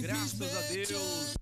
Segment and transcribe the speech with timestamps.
[0.00, 1.34] Graças a Deus.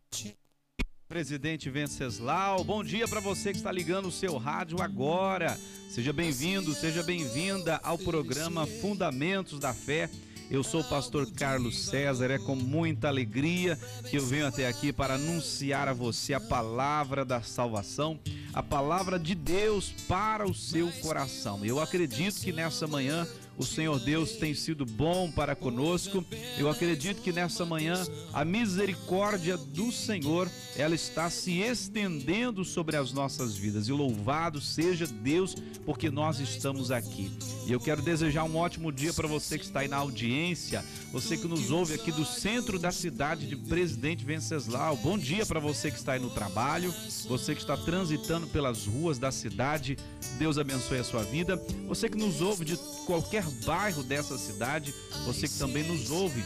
[1.09, 5.57] Presidente Venceslau, bom dia para você que está ligando o seu rádio agora.
[5.89, 10.11] Seja bem-vindo, seja bem-vinda ao programa Fundamentos da Fé.
[10.51, 13.79] Eu sou o pastor Carlos César, é com muita alegria
[14.09, 18.19] que eu venho até aqui para anunciar a você a palavra da salvação,
[18.53, 21.65] a palavra de Deus para o seu coração.
[21.65, 23.29] Eu acredito que nessa manhã
[23.61, 26.25] o Senhor Deus tem sido bom para conosco.
[26.57, 28.03] Eu acredito que nessa manhã
[28.33, 33.87] a misericórdia do Senhor, ela está se estendendo sobre as nossas vidas.
[33.87, 37.31] E louvado seja Deus porque nós estamos aqui.
[37.67, 41.37] E eu quero desejar um ótimo dia para você que está aí na audiência, você
[41.37, 44.97] que nos ouve aqui do centro da cidade de Presidente Venceslau.
[44.97, 46.95] Bom dia para você que está aí no trabalho,
[47.29, 49.99] você que está transitando pelas ruas da cidade.
[50.39, 51.63] Deus abençoe a sua vida.
[51.87, 56.45] Você que nos ouve de qualquer bairro dessa cidade, você que também nos ouve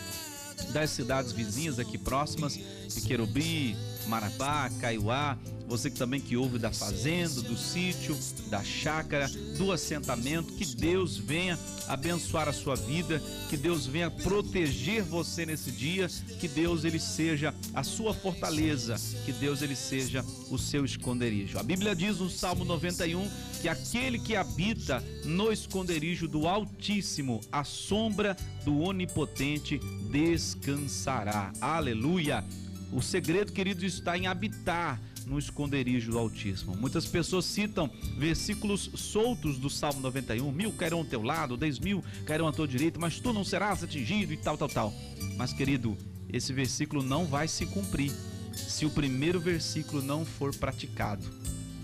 [0.72, 2.58] das cidades vizinhas aqui próximas,
[2.94, 3.76] Piquerubi,
[4.06, 8.16] Marabá, Caiuá, você que também que ouve da fazenda, do sítio,
[8.48, 15.02] da chácara, do assentamento, que Deus venha abençoar a sua vida, que Deus venha proteger
[15.02, 20.58] você nesse dia, que Deus ele seja a sua fortaleza, que Deus ele seja o
[20.58, 21.58] seu esconderijo.
[21.58, 23.28] A Bíblia diz no Salmo 91
[23.60, 31.52] que aquele que habita no esconderijo do Altíssimo, a sombra do Onipotente descansará.
[31.60, 32.44] Aleluia!
[32.94, 36.76] O segredo, queridos, está em habitar no esconderijo do Altíssimo.
[36.76, 42.04] Muitas pessoas citam versículos soltos do Salmo 91, mil cairão ao teu lado, dez mil
[42.24, 44.94] cairão à tua direita, mas tu não serás atingido e tal, tal, tal.
[45.36, 45.98] Mas, querido,
[46.32, 48.12] esse versículo não vai se cumprir
[48.54, 51.24] se o primeiro versículo não for praticado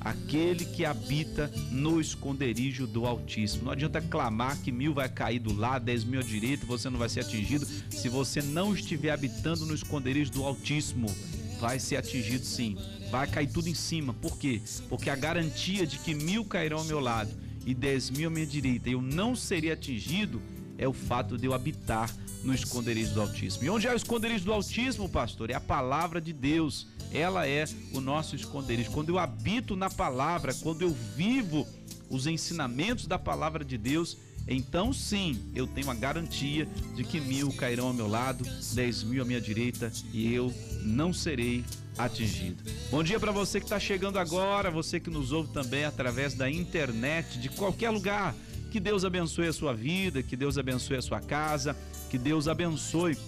[0.00, 3.64] aquele que habita no esconderijo do Altíssimo.
[3.64, 6.98] Não adianta clamar que mil vai cair do lado, dez mil à direita, você não
[6.98, 7.66] vai ser atingido.
[7.90, 11.14] Se você não estiver habitando no esconderijo do Altíssimo,
[11.60, 12.76] vai ser atingido sim.
[13.10, 14.14] Vai cair tudo em cima.
[14.14, 14.62] Por quê?
[14.88, 17.30] Porque a garantia de que mil cairão ao meu lado
[17.66, 20.40] e dez mil à minha direita eu não serei atingido
[20.78, 22.10] é o fato de eu habitar
[22.42, 23.64] no esconderijo do Altíssimo.
[23.64, 25.50] E onde é o esconderijo do Altíssimo, pastor?
[25.50, 26.86] É a palavra de Deus.
[27.12, 28.90] Ela é o nosso esconderijo.
[28.90, 31.66] Quando eu habito na palavra, quando eu vivo
[32.08, 34.16] os ensinamentos da palavra de Deus,
[34.48, 38.44] então sim eu tenho a garantia de que mil cairão ao meu lado,
[38.74, 41.64] dez mil à minha direita e eu não serei
[41.98, 42.62] atingido.
[42.90, 46.50] Bom dia para você que está chegando agora, você que nos ouve também através da
[46.50, 48.34] internet, de qualquer lugar.
[48.70, 51.76] Que Deus abençoe a sua vida, que Deus abençoe a sua casa,
[52.08, 53.18] que Deus abençoe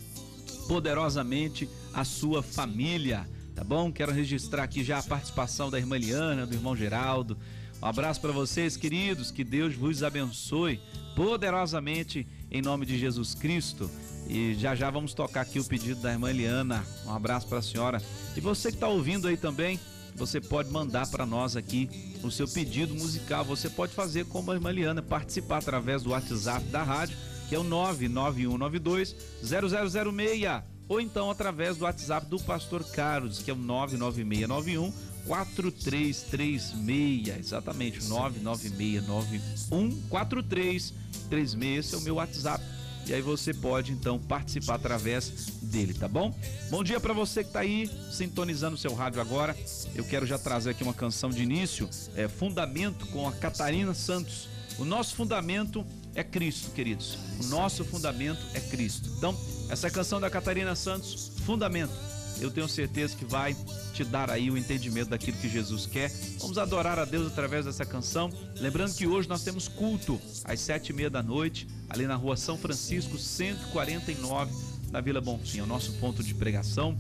[0.68, 3.92] poderosamente a sua família, tá bom?
[3.92, 7.36] Quero registrar aqui já a participação da irmã Eliana, do irmão Geraldo.
[7.82, 10.80] Um abraço para vocês, queridos, que Deus vos abençoe
[11.16, 13.90] poderosamente em nome de Jesus Cristo.
[14.28, 16.84] E já já vamos tocar aqui o pedido da irmã Eliana.
[17.04, 18.02] Um abraço para a senhora.
[18.36, 19.78] E você que está ouvindo aí também,
[20.14, 21.88] você pode mandar para nós aqui
[22.22, 23.44] o seu pedido musical.
[23.44, 27.16] Você pode fazer como a irmã Eliana, participar através do WhatsApp da rádio
[27.52, 33.54] que é o 99192 0006, ou então através do WhatsApp do Pastor Carlos, que é
[33.54, 34.92] o 99691
[35.26, 36.74] 4336,
[37.38, 42.62] exatamente, 99691 4336, esse é o meu WhatsApp.
[43.06, 45.30] E aí você pode então participar através
[45.62, 46.38] dele, tá bom?
[46.70, 49.56] Bom dia para você que tá aí sintonizando seu rádio agora.
[49.94, 54.46] Eu quero já trazer aqui uma canção de início, é Fundamento com a Catarina Santos.
[54.78, 57.18] O nosso fundamento é Cristo, queridos.
[57.40, 59.08] O nosso fundamento é Cristo.
[59.16, 59.36] Então,
[59.68, 61.92] essa canção da Catarina Santos, Fundamento,
[62.40, 63.56] eu tenho certeza que vai
[63.92, 66.10] te dar aí o entendimento daquilo que Jesus quer.
[66.38, 68.30] Vamos adorar a Deus através dessa canção.
[68.56, 72.36] Lembrando que hoje nós temos culto às sete e meia da noite, ali na rua
[72.36, 74.52] São Francisco, 149,
[74.90, 76.96] na Vila Bonfim, é o nosso ponto de pregação.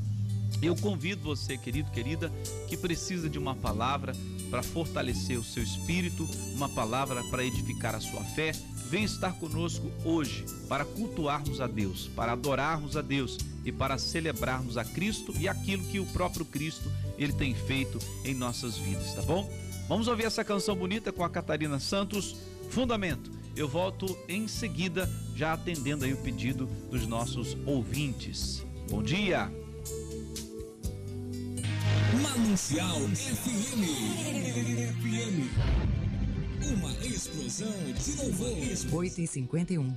[0.60, 2.30] Eu convido você, querido, querida,
[2.68, 4.12] que precisa de uma palavra
[4.50, 8.52] para fortalecer o seu espírito, uma palavra para edificar a sua fé
[8.92, 14.76] Vem estar conosco hoje para cultuarmos a Deus, para adorarmos a Deus e para celebrarmos
[14.76, 19.22] a Cristo e aquilo que o próprio Cristo ele tem feito em nossas vidas, tá
[19.22, 19.50] bom?
[19.88, 22.36] Vamos ouvir essa canção bonita com a Catarina Santos,
[22.68, 23.30] Fundamento.
[23.56, 28.62] Eu volto em seguida, já atendendo aí o pedido dos nossos ouvintes.
[28.90, 29.50] Bom dia.
[32.20, 33.88] Manancial FM.
[35.00, 36.01] FM.
[36.70, 39.00] Uma explosão de louvor.
[39.00, 39.96] 8 e 51.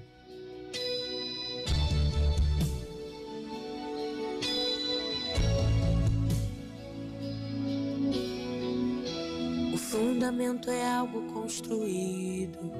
[9.73, 12.71] O fundamento é algo construído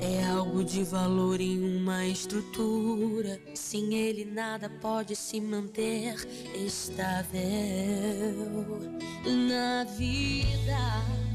[0.00, 3.40] É algo de valor em uma estrutura.
[3.54, 6.16] Sem ele nada pode se manter
[6.54, 7.40] estável.
[9.24, 11.31] Na vida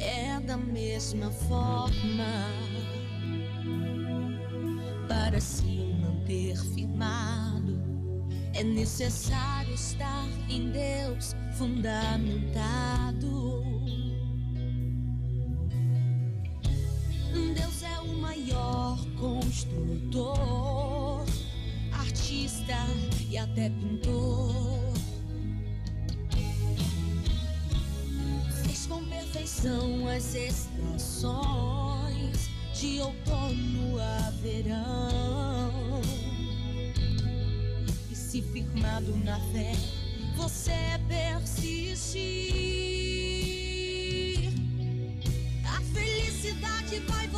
[0.00, 2.48] é da mesma forma.
[5.06, 7.78] Para se manter firmado,
[8.54, 13.62] é necessário estar em Deus fundamentado.
[17.54, 21.26] Deus é o maior construtor,
[21.92, 22.76] artista
[23.28, 24.69] e até pintor.
[28.90, 31.30] Com perfeição as estações,
[32.74, 36.02] de outono a verão.
[38.10, 39.72] E se firmado na fé,
[40.36, 40.72] você
[41.06, 42.50] persistir.
[45.94, 47.28] felicidade vai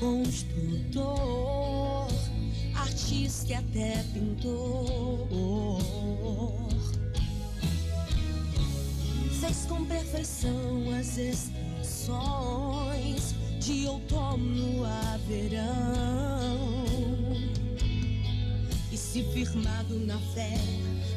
[0.00, 1.12] construtor,
[2.74, 5.78] artista e até pintor.
[9.38, 16.80] Fez com perfeição as estações, de outono a verão.
[18.90, 20.58] E se firmado na fé,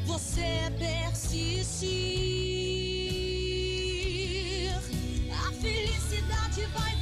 [0.04, 2.04] você persistir.
[5.30, 6.93] A felicidade vai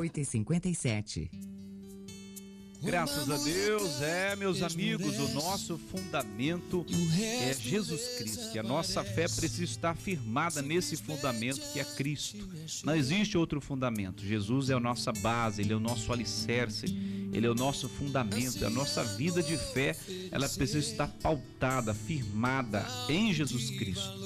[0.00, 1.30] 8 e 57
[2.82, 6.86] Graças a Deus, é, meus amigos, o nosso fundamento
[7.20, 8.56] é Jesus Cristo.
[8.56, 12.48] E a nossa fé precisa estar firmada nesse fundamento que é Cristo.
[12.82, 14.24] Não existe outro fundamento.
[14.24, 16.86] Jesus é a nossa base, ele é o nosso alicerce,
[17.34, 18.64] ele é o nosso fundamento.
[18.64, 19.94] A nossa vida de fé,
[20.30, 24.18] ela precisa estar pautada, firmada em Jesus Cristo.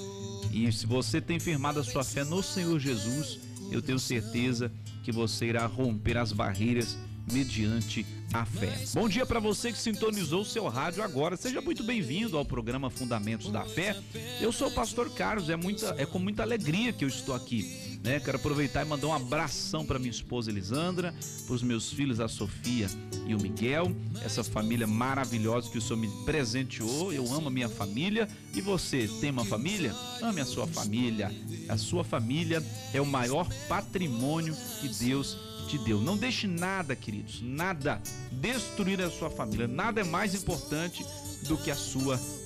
[0.53, 3.41] E se você tem firmado a sua fé no Senhor Jesus,
[3.73, 6.97] eu tenho certeza que você irá romper as barreiras
[7.31, 8.73] mediante a fé.
[8.93, 11.37] Bom dia para você que sintonizou o seu rádio agora.
[11.37, 13.97] Seja muito bem-vindo ao programa Fundamentos da Fé.
[14.41, 17.84] Eu sou o pastor Carlos, é muita é com muita alegria que eu estou aqui
[18.05, 18.21] né?
[18.21, 21.15] Quero aproveitar e mandar um abração para minha esposa Elisandra,
[21.47, 22.87] para os meus filhos a Sofia
[23.27, 23.91] e o Miguel,
[24.23, 27.13] essa família maravilhosa que o Senhor me presenteou.
[27.13, 28.29] Eu amo a minha família.
[28.55, 29.95] E você tem uma família?
[30.23, 31.33] Ame a sua família.
[31.69, 35.99] A sua família é o maior patrimônio que Deus te deu.
[35.99, 39.67] Não deixe nada, queridos, nada destruir a sua família.
[39.67, 41.05] Nada é mais importante
[41.49, 42.44] do que a sua família.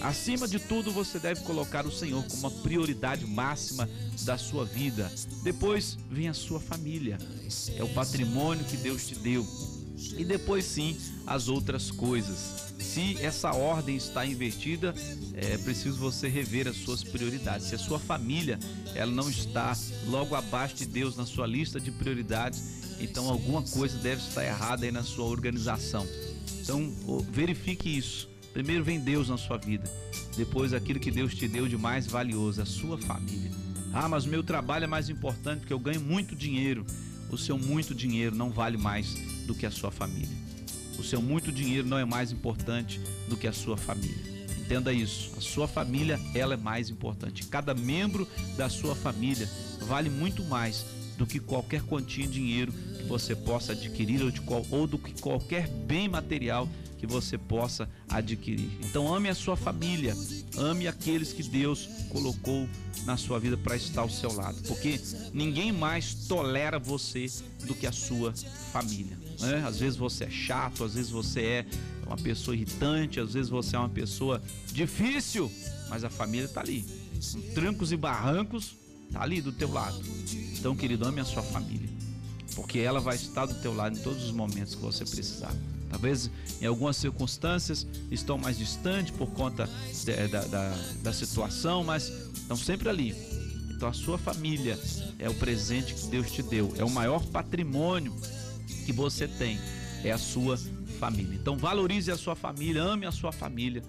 [0.00, 3.88] Acima de tudo, você deve colocar o Senhor como a prioridade máxima
[4.22, 5.12] da sua vida.
[5.42, 7.18] Depois vem a sua família.
[7.76, 9.46] É o patrimônio que Deus te deu.
[10.16, 12.72] E depois sim as outras coisas.
[12.78, 14.94] Se essa ordem está invertida,
[15.34, 17.68] é preciso você rever as suas prioridades.
[17.68, 18.58] Se a sua família
[18.94, 19.76] ela não está
[20.06, 22.62] logo abaixo de Deus na sua lista de prioridades,
[22.98, 26.06] então alguma coisa deve estar errada aí na sua organização.
[26.60, 26.92] Então
[27.30, 28.31] verifique isso.
[28.52, 29.90] Primeiro vem Deus na sua vida,
[30.36, 33.50] depois aquilo que Deus te deu de mais valioso, a sua família.
[33.92, 36.84] Ah, mas meu trabalho é mais importante porque eu ganho muito dinheiro.
[37.30, 39.14] O seu muito dinheiro não vale mais
[39.46, 40.36] do que a sua família.
[40.98, 44.32] O seu muito dinheiro não é mais importante do que a sua família.
[44.58, 45.32] Entenda isso.
[45.36, 47.46] A sua família, ela é mais importante.
[47.46, 49.48] Cada membro da sua família
[49.80, 50.84] vale muito mais
[51.18, 54.98] do que qualquer quantia de dinheiro que você possa adquirir ou, de qual, ou do
[54.98, 56.68] que qualquer bem material
[57.02, 58.70] que você possa adquirir.
[58.84, 60.14] Então ame a sua família,
[60.56, 62.68] ame aqueles que Deus colocou
[63.04, 65.00] na sua vida para estar ao seu lado, porque
[65.34, 67.26] ninguém mais tolera você
[67.64, 68.32] do que a sua
[68.70, 69.18] família.
[69.40, 69.64] Né?
[69.66, 71.66] Às vezes você é chato, às vezes você é
[72.06, 74.40] uma pessoa irritante, às vezes você é uma pessoa
[74.72, 75.50] difícil,
[75.90, 76.84] mas a família está ali,
[77.52, 78.76] trancos e barrancos,
[79.08, 80.00] está ali do teu lado.
[80.56, 81.90] Então, querido, ame a sua família,
[82.54, 85.52] porque ela vai estar do teu lado em todos os momentos que você precisar.
[85.92, 92.08] Talvez em algumas circunstâncias estão mais distantes por conta de, da, da, da situação, mas
[92.34, 93.14] estão sempre ali.
[93.70, 94.80] Então a sua família
[95.18, 98.16] é o presente que Deus te deu, é o maior patrimônio
[98.86, 99.60] que você tem,
[100.02, 100.56] é a sua
[100.98, 101.34] família.
[101.34, 103.82] Então valorize a sua família, ame a sua família,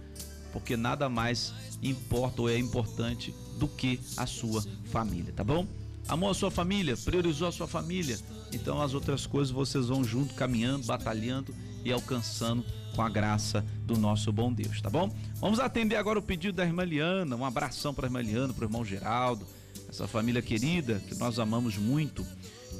[0.51, 5.65] porque nada mais importa ou é importante do que a sua família, tá bom?
[6.05, 8.19] Amou a sua família, priorizou a sua família,
[8.51, 12.63] então as outras coisas vocês vão junto, caminhando, batalhando e alcançando
[12.95, 15.13] com a graça do nosso bom Deus, tá bom?
[15.35, 18.63] Vamos atender agora o pedido da irmã Liana, um abração para a irmã Liana, para
[18.63, 19.45] o irmão Geraldo,
[19.89, 22.25] essa família querida que nós amamos muito.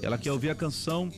[0.01, 1.11] Ela quer ouvir a canção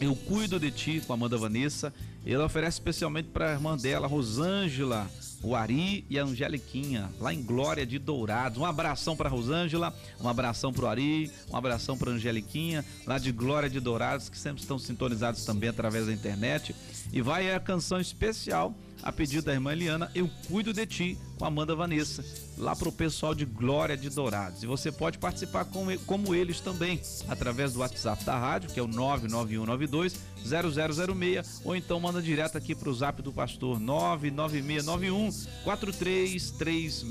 [0.00, 1.92] Eu Cuido de Ti com a Amanda Vanessa.
[2.24, 5.08] Ela oferece especialmente para a irmã dela, Rosângela
[5.42, 8.58] o Ari e a Angeliquinha, lá em Glória de Dourados.
[8.58, 13.32] Um abração para Rosângela, um abração para o Ari, um abração para Angeliquinha, lá de
[13.32, 16.74] Glória de Dourados, que sempre estão sintonizados também através da internet.
[17.12, 21.44] E vai a canção especial a pedido da irmã Eliana, Eu Cuido de Ti, com
[21.44, 22.24] Amanda Vanessa,
[22.58, 24.62] lá para o pessoal de Glória de Dourados.
[24.62, 28.82] E você pode participar com, como eles também, através do WhatsApp da rádio, que é
[28.82, 35.30] o 99192 0006, ou então manda direto aqui para o zap do pastor 99691
[35.64, 37.02] 4336,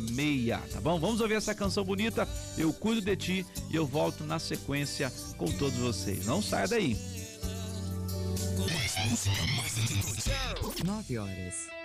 [0.71, 0.99] tá bom?
[0.99, 2.27] Vamos ouvir essa canção bonita,
[2.57, 6.25] Eu Cuido de Ti, e eu volto na sequência com todos vocês.
[6.25, 6.97] Não saia daí.
[8.57, 10.83] Mais música, mais atitude.
[10.83, 11.78] 9 horas.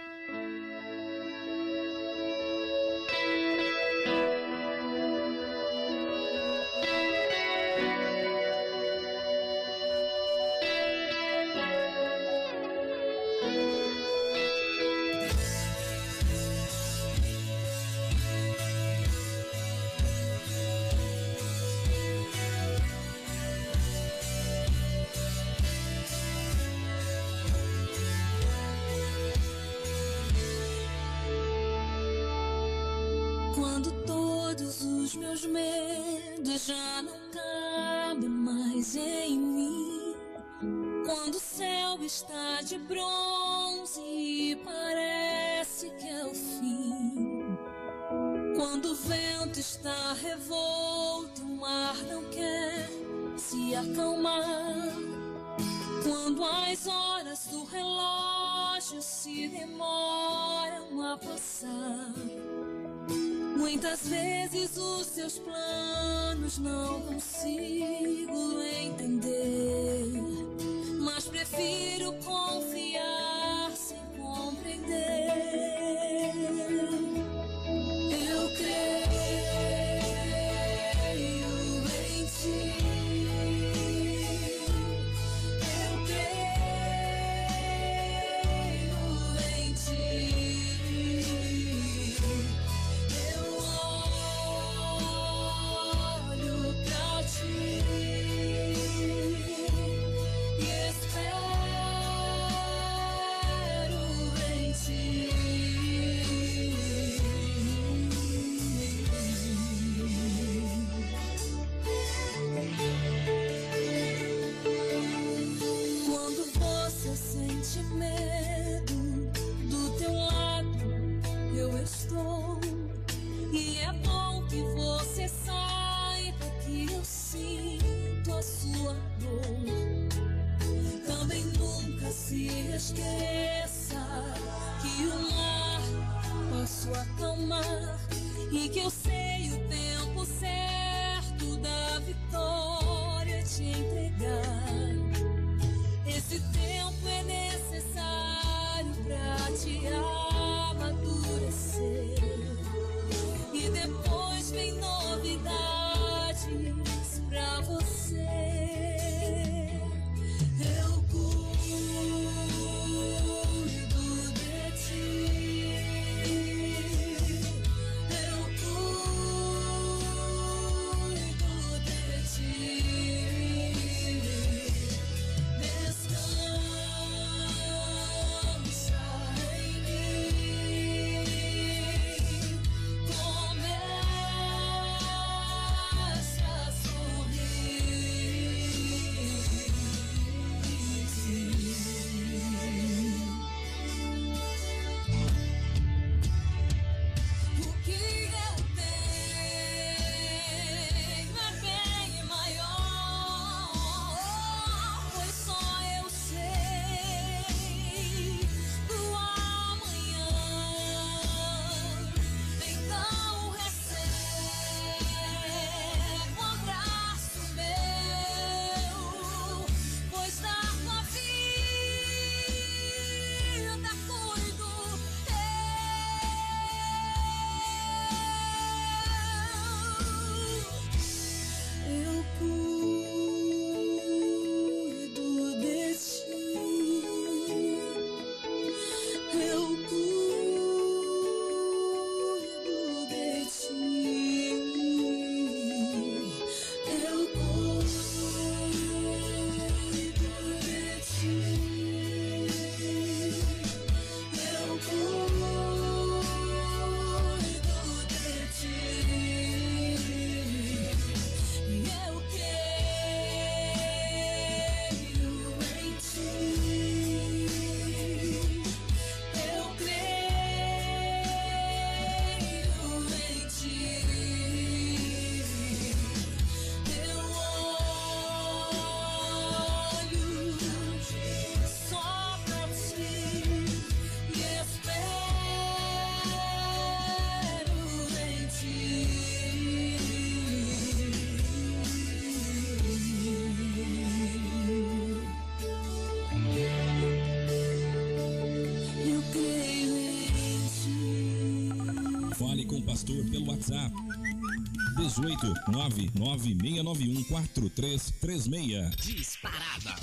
[305.44, 308.96] 18 99691 4336.
[308.96, 309.94] Disparada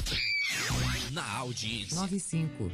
[1.12, 1.96] na audiência.
[1.96, 2.72] 95.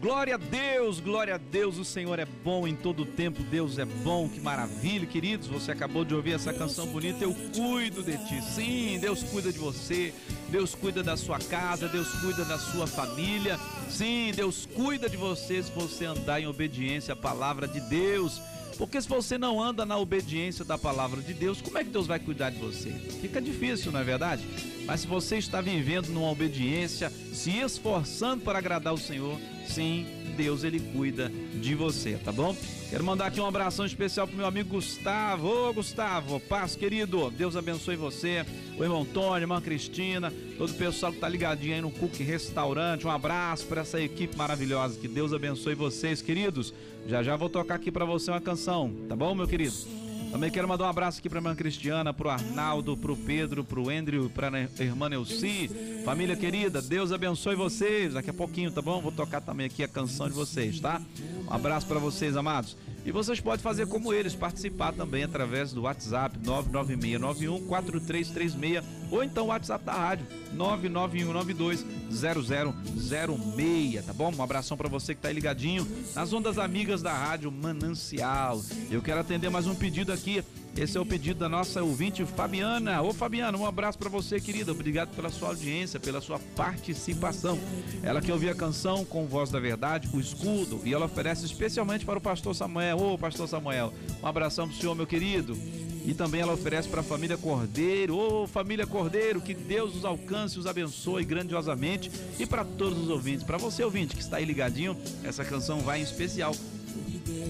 [0.00, 3.84] Glória a Deus, glória a Deus, o Senhor é bom em todo tempo, Deus é
[3.84, 5.48] bom, que maravilha, queridos.
[5.48, 8.40] Você acabou de ouvir essa canção bonita, eu cuido de ti.
[8.42, 10.14] Sim, Deus cuida de você,
[10.48, 13.58] Deus cuida da sua casa, Deus cuida da sua família.
[13.90, 18.40] Sim, Deus cuida de você se você andar em obediência à palavra de Deus.
[18.78, 22.06] Porque se você não anda na obediência da palavra de Deus, como é que Deus
[22.06, 22.90] vai cuidar de você?
[22.90, 24.46] Fica difícil, não é verdade?
[24.84, 30.64] Mas se você está vivendo numa obediência, se esforçando para agradar o Senhor, sim, Deus
[30.64, 32.56] ele cuida de você, tá bom?
[32.90, 35.48] Quero mandar aqui um abração especial pro meu amigo Gustavo.
[35.48, 38.44] Ô Gustavo, paz querido, Deus abençoe você,
[38.78, 42.14] o irmão Tony, a irmã Cristina, todo o pessoal que tá ligadinho aí no Cook
[42.20, 43.06] Restaurante.
[43.06, 44.98] Um abraço para essa equipe maravilhosa.
[44.98, 46.72] Que Deus abençoe vocês, queridos.
[47.06, 50.05] Já já vou tocar aqui para você uma canção, tá bom, meu querido?
[50.36, 54.28] Também quero mandar um abraço aqui pra irmã Cristiana, pro Arnaldo, pro Pedro, pro Andrew,
[54.28, 55.70] pra ne- irmã Neuci.
[56.04, 58.12] Família querida, Deus abençoe vocês.
[58.12, 59.00] Daqui a pouquinho, tá bom?
[59.00, 61.00] Vou tocar também aqui a canção de vocês, tá?
[61.48, 62.76] Um abraço pra vocês, amados.
[63.06, 69.44] E vocês podem fazer como eles, participar também através do WhatsApp 99691 4336 ou então
[69.44, 74.34] o WhatsApp da rádio 99192 0006, tá bom?
[74.36, 78.60] Um abração pra você que tá aí ligadinho nas ondas amigas da rádio Manancial.
[78.90, 80.42] Eu quero atender mais um pedido aqui.
[80.76, 83.00] Esse é o pedido da nossa ouvinte Fabiana.
[83.00, 84.72] Ô Fabiana, um abraço pra você, querida.
[84.72, 87.58] Obrigado pela sua audiência, pela sua participação.
[88.02, 92.04] Ela que ouviu a canção com voz da verdade, o escudo, e ela oferece especialmente
[92.04, 92.98] para o pastor Samuel.
[92.98, 93.90] Ô pastor Samuel,
[94.22, 95.56] um abração pro senhor, meu querido.
[96.04, 98.14] E também ela oferece para a família Cordeiro.
[98.14, 102.12] Ô família Cordeiro, que Deus os alcance, os abençoe grandiosamente.
[102.38, 106.00] E para todos os ouvintes, para você ouvinte que está aí ligadinho, essa canção vai
[106.00, 106.54] em especial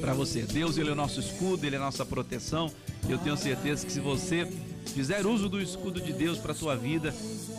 [0.00, 0.42] para você.
[0.42, 2.70] Deus, ele é o nosso escudo, ele é a nossa proteção.
[3.08, 4.46] Eu tenho certeza que se você
[4.86, 7.14] fizer uso do escudo de Deus para tua vida,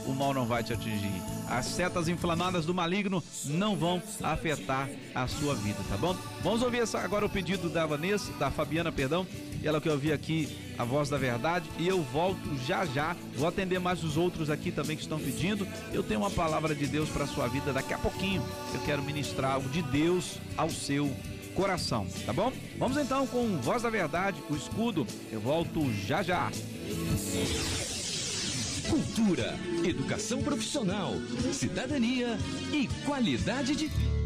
[0.06, 1.12] o mal não vai te atingir.
[1.50, 6.16] As setas inflamadas do maligno não vão afetar a sua vida, tá bom?
[6.44, 9.26] Vamos ouvir essa- agora o pedido da Vanessa, da Fabiana, perdão.
[9.62, 11.70] E ela quer ouvir aqui a voz da verdade.
[11.80, 13.16] E eu volto já já.
[13.36, 15.66] Vou atender mais os outros aqui também que estão pedindo.
[15.94, 18.44] Eu tenho uma palavra de Deus para a sua vida daqui a pouquinho.
[18.74, 21.10] Eu quero ministrar algo de Deus ao seu
[21.58, 22.54] coração, tá bom?
[22.78, 25.08] Vamos então com Voz da Verdade, o escudo.
[25.32, 26.52] Eu volto já já.
[28.88, 31.14] Cultura, educação profissional,
[31.52, 32.38] cidadania
[32.72, 34.17] e qualidade de por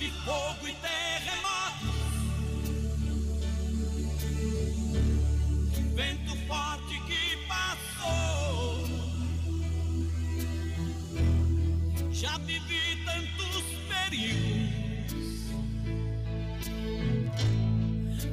[0.00, 1.92] Vi fogo e terremoto,
[5.94, 8.88] vento forte que passou.
[12.10, 15.50] Já vivi tantos perigos,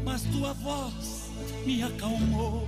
[0.06, 1.32] mas tua voz
[1.65, 2.66] me acalmou.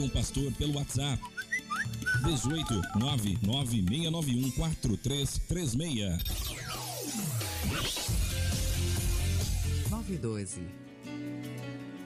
[0.00, 1.22] Com o pastor pelo WhatsApp.
[2.24, 6.22] 18 99691 4336.
[9.90, 10.62] 912.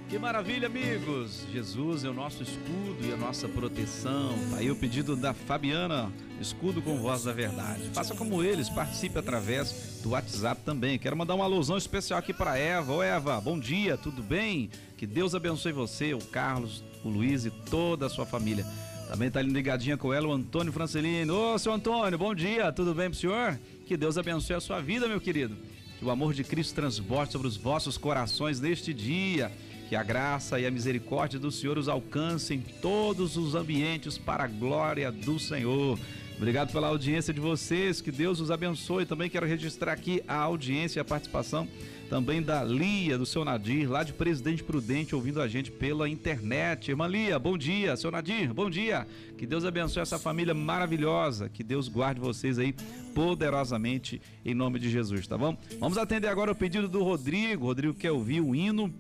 [0.09, 1.47] Que maravilha, amigos!
[1.53, 4.35] Jesus é o nosso escudo e a nossa proteção.
[4.51, 7.91] Tá aí o pedido da Fabiana, escudo com voz da verdade.
[7.93, 10.99] Faça como eles, participe através do WhatsApp também.
[10.99, 12.93] Quero mandar uma alusão especial aqui para Eva.
[12.93, 14.69] Ô Eva, bom dia, tudo bem?
[14.97, 18.64] Que Deus abençoe você, o Carlos, o Luiz e toda a sua família.
[19.09, 21.35] Também tá ligadinha com ela o Antônio Francelino.
[21.35, 23.59] Ô, seu Antônio, bom dia, tudo bem pro senhor?
[23.87, 25.57] Que Deus abençoe a sua vida, meu querido.
[25.99, 29.53] Que o amor de Cristo transborde sobre os vossos corações neste dia.
[29.88, 34.45] Que a graça e a misericórdia do Senhor os alcancem em todos os ambientes para
[34.45, 35.99] a glória do Senhor.
[36.37, 39.07] Obrigado pela audiência de vocês, que Deus os abençoe.
[39.07, 41.68] Também quero registrar aqui a audiência e a participação
[42.11, 46.90] também da Lia, do seu Nadir, lá de Presidente Prudente, ouvindo a gente pela internet.
[46.90, 47.97] Irmã Lia, bom dia.
[47.97, 49.07] Seu Nadir, bom dia.
[49.38, 51.49] Que Deus abençoe essa família maravilhosa.
[51.49, 52.75] Que Deus guarde vocês aí
[53.14, 55.57] poderosamente em nome de Jesus, tá bom?
[55.79, 57.66] Vamos atender agora o pedido do Rodrigo.
[57.66, 58.92] Rodrigo quer ouvir o hino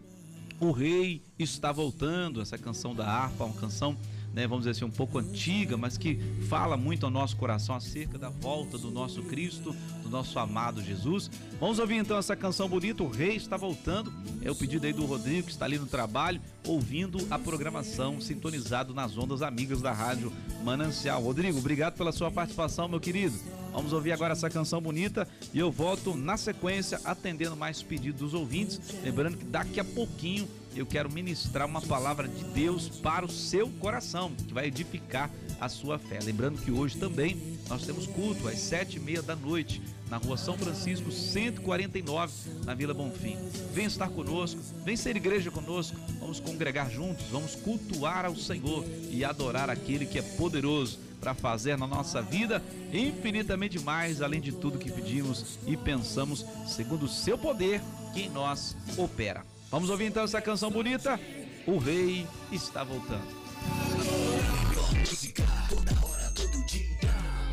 [0.60, 3.96] o Rei está voltando, essa canção da harpa, uma canção,
[4.34, 6.18] né, vamos dizer assim, um pouco antiga, mas que
[6.48, 11.30] fala muito ao nosso coração acerca da volta do nosso Cristo, do nosso amado Jesus.
[11.60, 14.12] Vamos ouvir então essa canção bonita, O Rei está voltando.
[14.42, 18.92] É o pedido aí do Rodrigo, que está ali no trabalho, ouvindo a programação, sintonizado
[18.92, 20.32] nas ondas amigas da Rádio
[20.64, 21.22] Manancial.
[21.22, 23.38] Rodrigo, obrigado pela sua participação, meu querido.
[23.72, 28.34] Vamos ouvir agora essa canção bonita e eu volto na sequência atendendo mais pedidos dos
[28.34, 28.80] ouvintes.
[29.02, 33.68] Lembrando que daqui a pouquinho eu quero ministrar uma palavra de Deus para o seu
[33.80, 36.18] coração, que vai edificar a sua fé.
[36.22, 40.36] Lembrando que hoje também nós temos culto às sete e meia da noite na rua
[40.36, 42.32] São Francisco 149,
[42.64, 43.36] na Vila Bonfim.
[43.72, 49.24] Vem estar conosco, vem ser igreja conosco, vamos congregar juntos, vamos cultuar ao Senhor e
[49.24, 54.78] adorar aquele que é poderoso para fazer na nossa vida infinitamente mais, além de tudo
[54.78, 57.80] que pedimos e pensamos, segundo o seu poder
[58.12, 59.53] que em nós opera.
[59.70, 61.18] Vamos ouvir então essa canção bonita?
[61.66, 63.44] O Rei está voltando.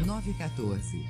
[0.06, 1.06] 914.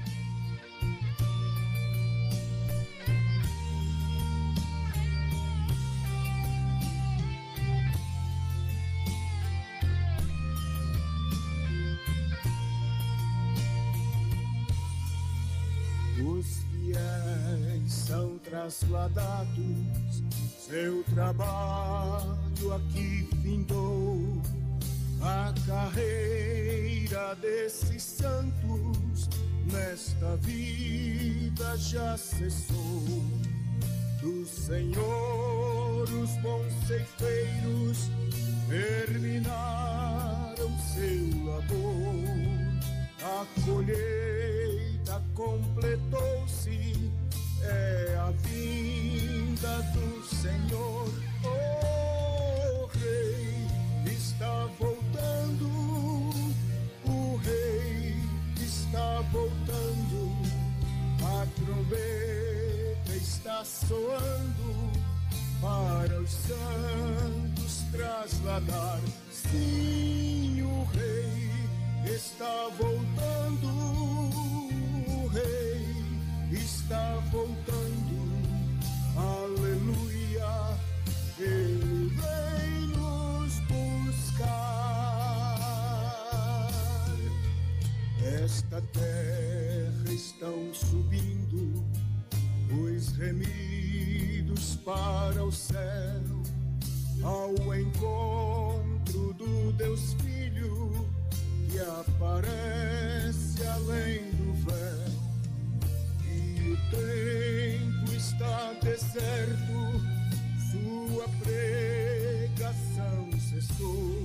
[16.23, 20.23] Os fiéis são trasladados,
[20.59, 24.41] seu trabalho aqui findou.
[25.21, 29.29] A carreira desses santos
[29.71, 33.03] nesta vida já cessou.
[34.19, 38.09] Do Senhor os bons ceifeiros
[38.67, 39.99] terminaram
[40.79, 42.51] seu labor.
[43.23, 44.50] A colheita
[45.41, 47.11] completou-se,
[47.63, 51.09] é a vinda do Senhor.
[51.43, 53.65] O Rei
[54.05, 55.67] está voltando,
[57.05, 58.15] o Rei
[58.61, 60.31] está voltando,
[61.23, 64.91] a trombeta está soando
[65.59, 69.01] para os santos trasladar.
[69.31, 74.60] Sim, o Rei está voltando,
[75.31, 75.85] Rei
[76.51, 78.27] está voltando,
[79.15, 80.77] aleluia,
[81.39, 84.51] Ele vem nos buscar.
[88.43, 91.81] Esta terra estão subindo
[92.69, 96.43] os remidos para o céu,
[97.23, 101.09] ao encontro do Deus Filho
[101.69, 105.20] que aparece além do véu.
[106.71, 110.01] O tempo está deserto,
[110.71, 114.15] sua pregação cessou.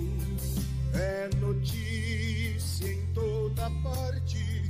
[0.94, 4.62] É notícia em toda parte,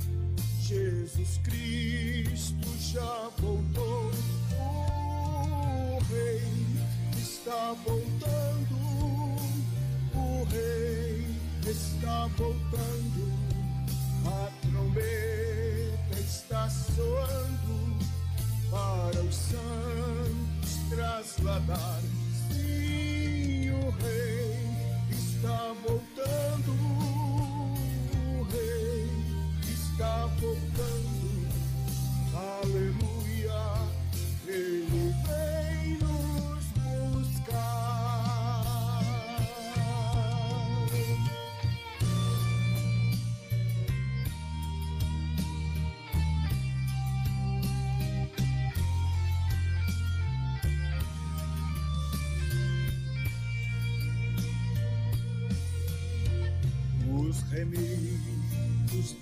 [0.59, 4.11] Jesus Cristo já voltou.
[4.57, 6.41] O Rei
[7.15, 8.75] está voltando,
[10.15, 11.27] o Rei
[11.69, 13.46] está voltando,
[21.67, 21.96] trasladar.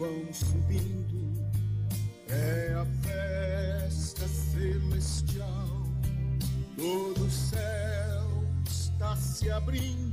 [0.06, 1.50] Vão subindo,
[2.30, 5.84] é a festa celestial.
[6.78, 10.05] Todo o céu está se abrindo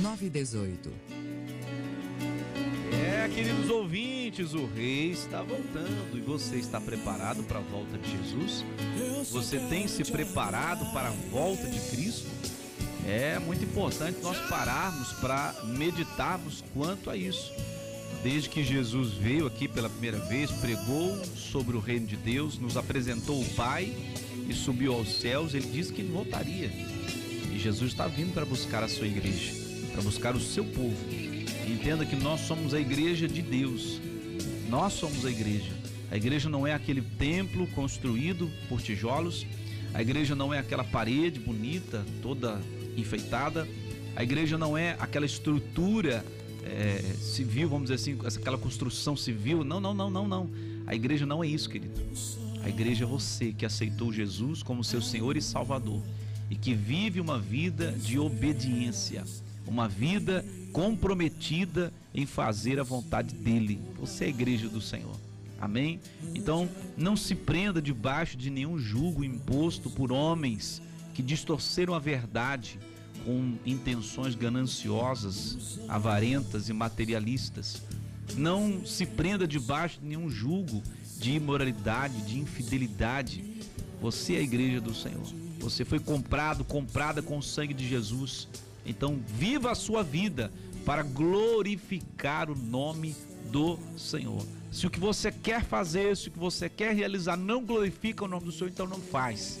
[0.00, 0.90] 9 e 18.
[2.92, 8.10] É, queridos ouvintes, o rei está voltando e você está preparado para a volta de
[8.10, 8.64] Jesus?
[9.30, 12.28] Você tem se preparado para a volta de Cristo?
[13.06, 17.52] É muito importante nós pararmos para meditarmos quanto a isso.
[18.22, 22.76] Desde que Jesus veio aqui pela primeira vez, pregou sobre o reino de Deus, nos
[22.76, 23.92] apresentou o Pai
[24.48, 26.70] e subiu aos céus, ele disse que voltaria.
[27.62, 29.52] Jesus está vindo para buscar a sua igreja,
[29.92, 30.96] para buscar o seu povo.
[31.64, 34.00] Entenda que nós somos a igreja de Deus.
[34.68, 35.70] Nós somos a igreja.
[36.10, 39.46] A igreja não é aquele templo construído por tijolos.
[39.94, 42.60] A igreja não é aquela parede bonita, toda
[42.96, 43.68] enfeitada.
[44.16, 46.24] A igreja não é aquela estrutura
[46.64, 49.62] é, civil, vamos dizer assim, aquela construção civil.
[49.62, 50.50] Não, não, não, não, não.
[50.84, 51.94] A igreja não é isso, querido.
[52.64, 56.02] A igreja é você que aceitou Jesus como seu Senhor e Salvador
[56.52, 59.24] e que vive uma vida de obediência,
[59.66, 63.80] uma vida comprometida em fazer a vontade dele.
[63.98, 65.16] Você é a igreja do Senhor.
[65.58, 65.98] Amém?
[66.34, 70.82] Então, não se prenda debaixo de nenhum julgo imposto por homens
[71.14, 72.78] que distorceram a verdade
[73.24, 77.82] com intenções gananciosas, avarentas e materialistas.
[78.36, 80.82] Não se prenda debaixo de nenhum julgo
[81.18, 83.42] de imoralidade, de infidelidade.
[84.02, 85.41] Você é a igreja do Senhor.
[85.62, 88.48] Você foi comprado, comprada com o sangue de Jesus.
[88.84, 90.52] Então, viva a sua vida
[90.84, 93.14] para glorificar o nome
[93.50, 94.44] do Senhor.
[94.72, 98.28] Se o que você quer fazer, se o que você quer realizar não glorifica o
[98.28, 99.60] nome do Senhor, então não faz.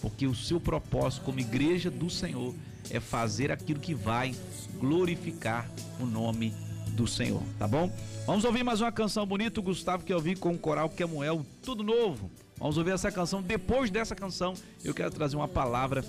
[0.00, 2.54] Porque o seu propósito como igreja do Senhor
[2.90, 4.34] é fazer aquilo que vai
[4.78, 6.52] glorificar o nome
[6.88, 7.92] do Senhor, tá bom?
[8.26, 11.82] Vamos ouvir mais uma canção bonita, Gustavo que eu vi com o coral Quemuel, tudo
[11.82, 12.30] novo.
[12.60, 13.40] Vamos ouvir essa canção.
[13.40, 14.52] Depois dessa canção,
[14.84, 16.04] eu quero trazer uma palavra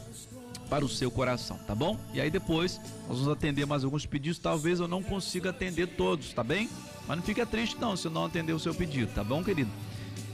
[0.70, 1.98] para o seu coração, tá bom?
[2.14, 4.38] E aí depois nós vamos atender mais alguns pedidos.
[4.38, 6.70] Talvez eu não consiga atender todos, tá bem?
[7.08, 9.72] Mas não fica triste não se eu não atender o seu pedido, tá bom, querido?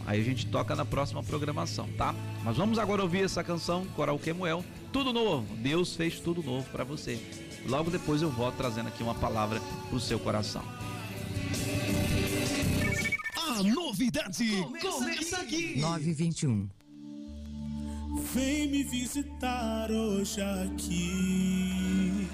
[0.05, 2.15] Aí a gente toca na próxima programação, tá?
[2.43, 5.55] Mas vamos agora ouvir essa canção, Coral Quemuel, tudo novo.
[5.57, 7.19] Deus fez tudo novo para você.
[7.65, 10.63] Logo depois eu volto trazendo aqui uma palavra para o seu coração.
[13.57, 14.45] A novidade
[14.79, 15.79] começa aqui.
[15.79, 16.69] 9 e 21.
[18.31, 22.27] Vem me visitar hoje aqui.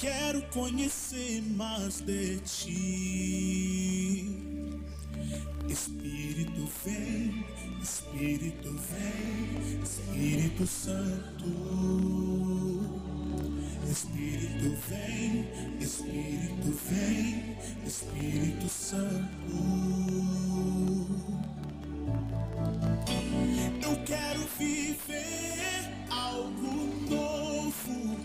[0.00, 2.76] Quero conhecer mais de ti.
[5.68, 7.44] Espírito vem,
[7.80, 11.46] Espírito vem, Espírito Santo.
[13.90, 15.48] Espírito vem,
[15.80, 19.28] Espírito vem, Espírito Santo.
[23.82, 28.18] Eu quero viver algo novo.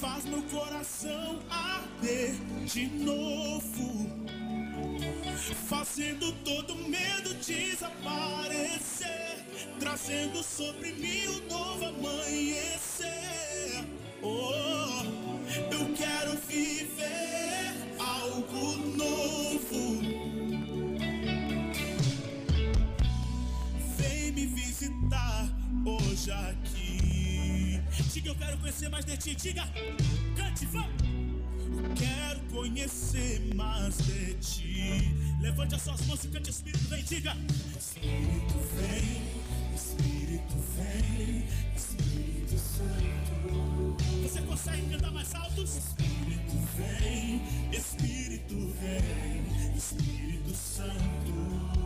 [0.00, 2.34] Faz meu coração arder
[2.66, 4.19] de novo.
[5.68, 9.10] Fazendo todo medo desaparecer
[9.80, 13.84] Trazendo sobre mim um novo amanhecer.
[14.22, 15.02] Oh,
[15.72, 20.02] eu quero viver algo novo.
[23.96, 25.48] Vem me visitar
[25.86, 27.80] hoje aqui.
[28.12, 29.66] Diga, eu quero conhecer mais de ti, diga
[30.36, 30.90] Cante, vamos!
[31.96, 35.19] Quero conhecer mais de ti.
[35.40, 37.34] Levante as suas mãos e cante Espírito vem, diga.
[37.78, 39.22] Espírito vem,
[39.74, 43.96] Espírito vem, Espírito Santo.
[44.22, 45.62] Você consegue cantar mais alto?
[45.62, 51.80] Espírito vem, Espírito vem, Espírito Santo.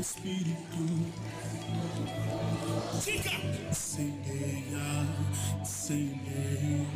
[0.00, 0.78] Espírito.
[3.02, 3.74] Fica!
[3.74, 5.06] Senha,
[5.64, 6.86] Senhor.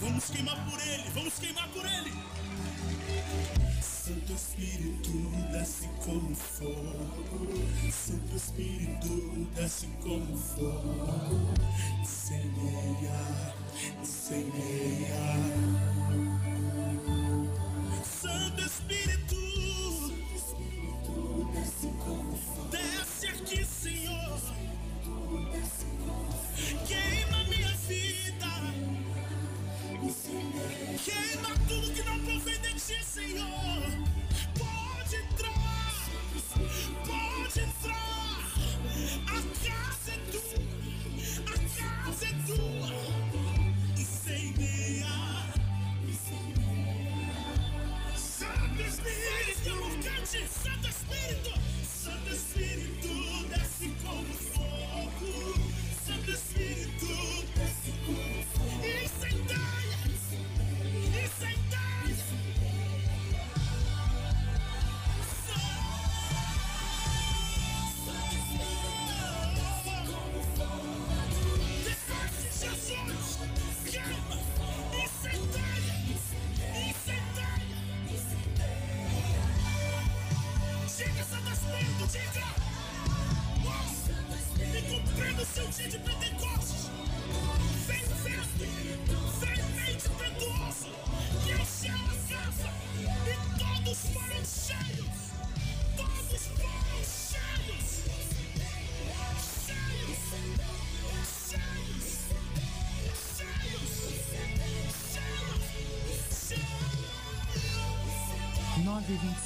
[0.00, 2.12] Vamos queimar por Ele, vamos queimar por Ele.
[3.80, 5.12] Santo Espírito,
[5.50, 7.46] desce como fogo.
[7.90, 11.54] Santo Espírito, desce como fogo.
[12.04, 13.54] Semeia,
[14.04, 15.85] semeia.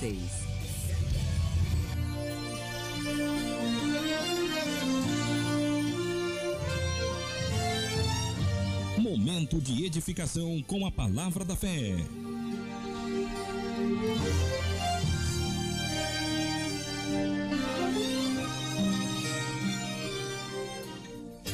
[0.00, 0.48] vocês.
[8.98, 11.96] Momento de edificação com a palavra da fé.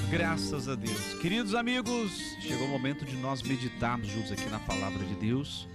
[0.09, 1.14] Graças a Deus.
[1.20, 5.66] Queridos amigos, chegou o momento de nós meditarmos juntos aqui na palavra de Deus.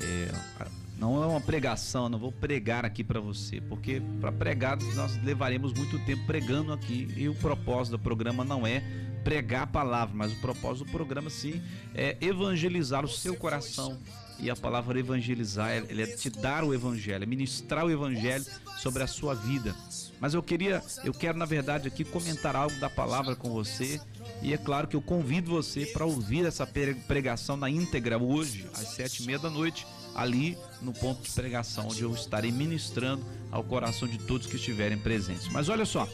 [0.00, 0.67] É,
[0.98, 5.72] não é uma pregação, não vou pregar aqui para você, porque para pregar nós levaremos
[5.72, 8.82] muito tempo pregando aqui e o propósito do programa não é
[9.22, 11.62] pregar a palavra, mas o propósito do programa sim
[11.94, 13.98] é evangelizar o seu coração.
[14.40, 18.44] E a palavra evangelizar, ele é te dar o evangelho, é ministrar o evangelho
[18.78, 19.74] sobre a sua vida.
[20.20, 24.00] Mas eu queria, eu quero na verdade aqui comentar algo da palavra com você.
[24.40, 26.64] E é claro que eu convido você para ouvir essa
[27.08, 29.84] pregação na íntegra hoje, às sete e meia da noite,
[30.14, 34.98] ali no ponto de pregação, onde eu estarei ministrando ao coração de todos que estiverem
[34.98, 35.48] presentes.
[35.48, 36.08] Mas olha só,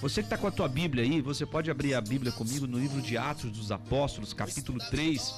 [0.00, 2.78] você que está com a tua Bíblia aí, você pode abrir a Bíblia comigo no
[2.78, 5.34] livro de Atos dos Apóstolos, capítulo 3.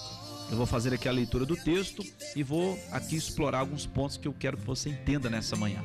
[0.50, 2.04] Eu vou fazer aqui a leitura do texto
[2.36, 5.82] e vou aqui explorar alguns pontos que eu quero que você entenda nessa manhã.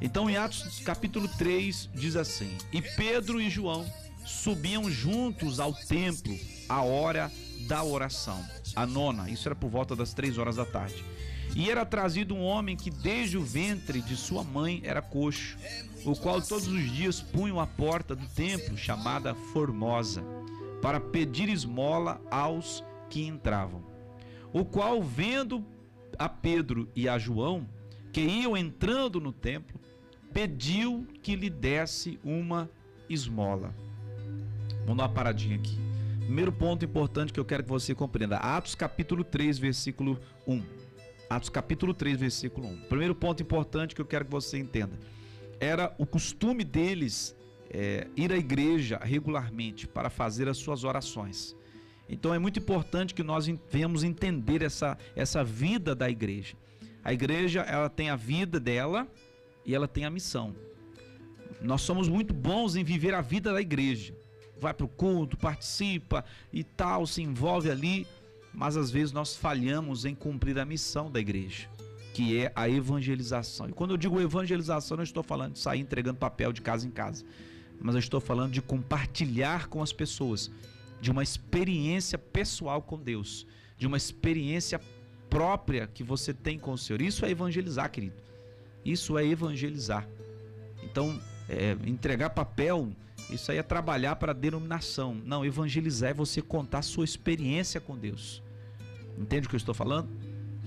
[0.00, 3.86] Então, em Atos capítulo 3, diz assim: E Pedro e João
[4.24, 6.36] subiam juntos ao templo
[6.68, 7.30] à hora
[7.66, 8.42] da oração,
[8.74, 11.04] a nona, isso era por volta das três horas da tarde.
[11.58, 15.58] E era trazido um homem que desde o ventre de sua mãe era coxo
[16.04, 20.22] o qual todos os dias punham a porta do templo, chamada Formosa,
[20.80, 23.82] para pedir esmola aos que entravam.
[24.52, 25.64] O qual, vendo
[26.16, 27.68] a Pedro e a João,
[28.12, 29.80] que iam entrando no templo,
[30.32, 32.70] pediu que lhe desse uma
[33.10, 33.74] esmola.
[34.82, 35.76] Vamos dar uma paradinha aqui.
[36.20, 38.36] Primeiro ponto importante que eu quero que você compreenda.
[38.36, 40.77] Atos capítulo 3, versículo 1.
[41.28, 42.76] Atos capítulo 3, versículo 1.
[42.88, 44.98] Primeiro ponto importante que eu quero que você entenda
[45.60, 47.36] era o costume deles
[47.70, 51.56] é, ir à igreja regularmente para fazer as suas orações.
[52.08, 56.56] Então é muito importante que nós venhamos entender essa, essa vida da igreja.
[57.04, 59.06] A igreja ela tem a vida dela
[59.66, 60.54] e ela tem a missão.
[61.60, 64.14] Nós somos muito bons em viver a vida da igreja.
[64.58, 68.06] Vai para o culto, participa e tal, se envolve ali,
[68.52, 71.68] mas às vezes nós falhamos em cumprir a missão da igreja
[72.18, 73.68] que é a evangelização.
[73.68, 76.90] E quando eu digo evangelização, não estou falando de sair entregando papel de casa em
[76.90, 77.24] casa,
[77.80, 80.50] mas eu estou falando de compartilhar com as pessoas
[81.00, 83.46] de uma experiência pessoal com Deus,
[83.78, 84.80] de uma experiência
[85.30, 87.00] própria que você tem com o Senhor.
[87.00, 88.16] Isso é evangelizar, querido.
[88.84, 90.04] Isso é evangelizar.
[90.82, 92.90] Então, é, entregar papel,
[93.30, 95.14] isso aí é trabalhar para a denominação.
[95.24, 98.42] Não, evangelizar é você contar a sua experiência com Deus.
[99.18, 100.08] Entende o que eu estou falando?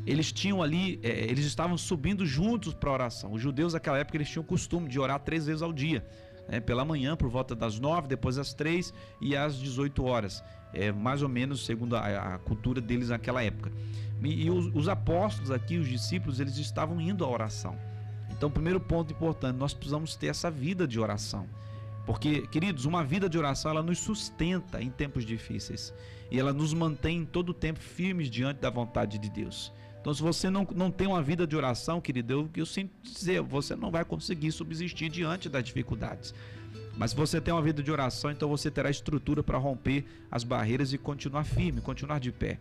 [0.05, 3.34] eles tinham ali, é, eles estavam subindo juntos para a oração.
[3.34, 6.05] Os judeus naquela época eles tinham o costume de orar três vezes ao dia,
[6.47, 6.59] né?
[6.59, 10.43] pela manhã por volta das nove, depois às três e às 18 horas,
[10.74, 13.72] é mais ou menos segundo a, a cultura deles naquela época.
[14.24, 17.78] E, e os, os, apóstolos aqui, os discípulos, eles estavam indo à oração.
[18.30, 21.47] Então, primeiro ponto importante, nós precisamos ter essa vida de oração.
[22.12, 25.93] Porque, queridos, uma vida de oração ela nos sustenta em tempos difíceis
[26.30, 29.72] e ela nos mantém em todo o tempo firmes diante da vontade de Deus.
[30.01, 33.41] Então, se você não, não tem uma vida de oração, querido, eu, eu sinto dizer,
[33.41, 36.36] você não vai conseguir subsistir diante das dificuldades.
[36.97, 40.43] Mas se você tem uma vida de oração, então você terá estrutura para romper as
[40.43, 42.59] barreiras e continuar firme, continuar de pé.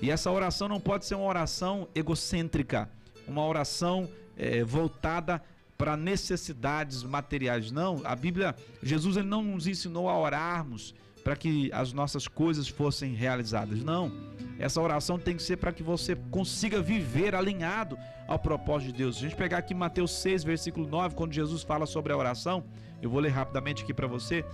[0.00, 2.88] E essa oração não pode ser uma oração egocêntrica,
[3.28, 5.42] uma oração é, voltada
[5.76, 7.70] para necessidades materiais.
[7.70, 12.68] Não, a Bíblia, Jesus ele não nos ensinou a orarmos para que as nossas coisas
[12.68, 13.82] fossem realizadas.
[13.82, 14.12] Não.
[14.58, 19.16] Essa oração tem que ser para que você consiga viver alinhado ao propósito de Deus.
[19.16, 22.64] Se a gente pegar aqui Mateus 6, versículo 9, quando Jesus fala sobre a oração,
[23.02, 24.44] eu vou ler rapidamente aqui para você.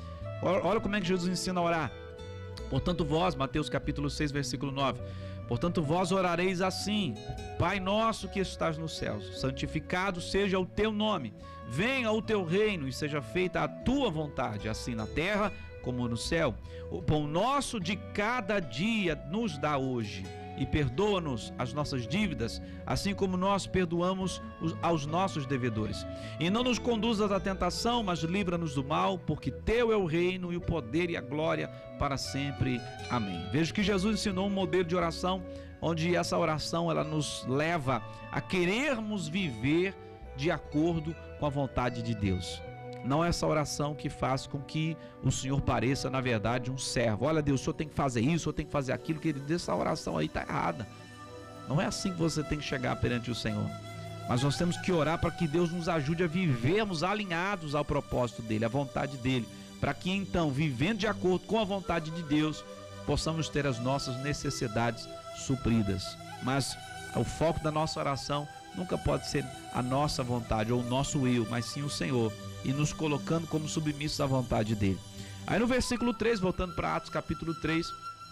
[0.43, 1.93] Olha como é que Jesus ensina a orar.
[2.69, 5.01] Portanto, vós, Mateus capítulo 6, versículo 9.
[5.53, 7.13] Portanto, vós orareis assim:
[7.59, 11.35] Pai nosso que estás nos céus, santificado seja o teu nome.
[11.69, 16.17] Venha o teu reino e seja feita a tua vontade, assim na terra como no
[16.17, 16.55] céu.
[16.91, 20.25] O pão nosso de cada dia nos dá hoje.
[20.57, 24.43] E perdoa-nos as nossas dívidas, assim como nós perdoamos
[24.83, 26.07] aos nossos devedores.
[26.39, 30.53] E não nos conduzas à tentação, mas livra-nos do mal, porque teu é o reino
[30.53, 32.81] e o poder e a glória para sempre.
[33.11, 33.47] Amém.
[33.51, 35.43] Vejo que Jesus ensinou um modelo de oração
[35.83, 39.95] onde essa oração ela nos leva a querermos viver
[40.37, 42.63] de acordo com a vontade de Deus.
[43.05, 47.25] Não é essa oração que faz com que o Senhor pareça, na verdade, um servo.
[47.25, 49.35] Olha, Deus, o Senhor tem que fazer isso, o Senhor tem que fazer aquilo, que
[49.51, 50.87] essa oração aí está errada.
[51.69, 53.69] Não é assim que você tem que chegar perante o Senhor.
[54.29, 58.41] Mas nós temos que orar para que Deus nos ajude a vivermos alinhados ao propósito
[58.41, 59.49] dele, à vontade dele,
[59.81, 62.65] para que então, vivendo de acordo com a vontade de Deus,
[63.05, 66.17] possamos ter as nossas necessidades supridas.
[66.43, 66.77] Mas
[67.17, 68.47] o foco da nossa oração
[68.77, 69.45] nunca pode ser
[69.75, 72.33] a nossa vontade ou o nosso eu, mas sim o Senhor
[72.65, 74.99] e nos colocando como submissos à vontade dele.
[75.47, 77.87] Aí no versículo 3, voltando para Atos capítulo 3,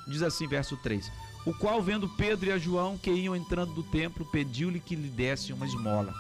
[0.07, 1.11] diz assim, verso 3:
[1.47, 5.09] o qual, vendo Pedro e a João que iam entrando do templo, pediu-lhe que lhe
[5.09, 6.13] desse uma esmola.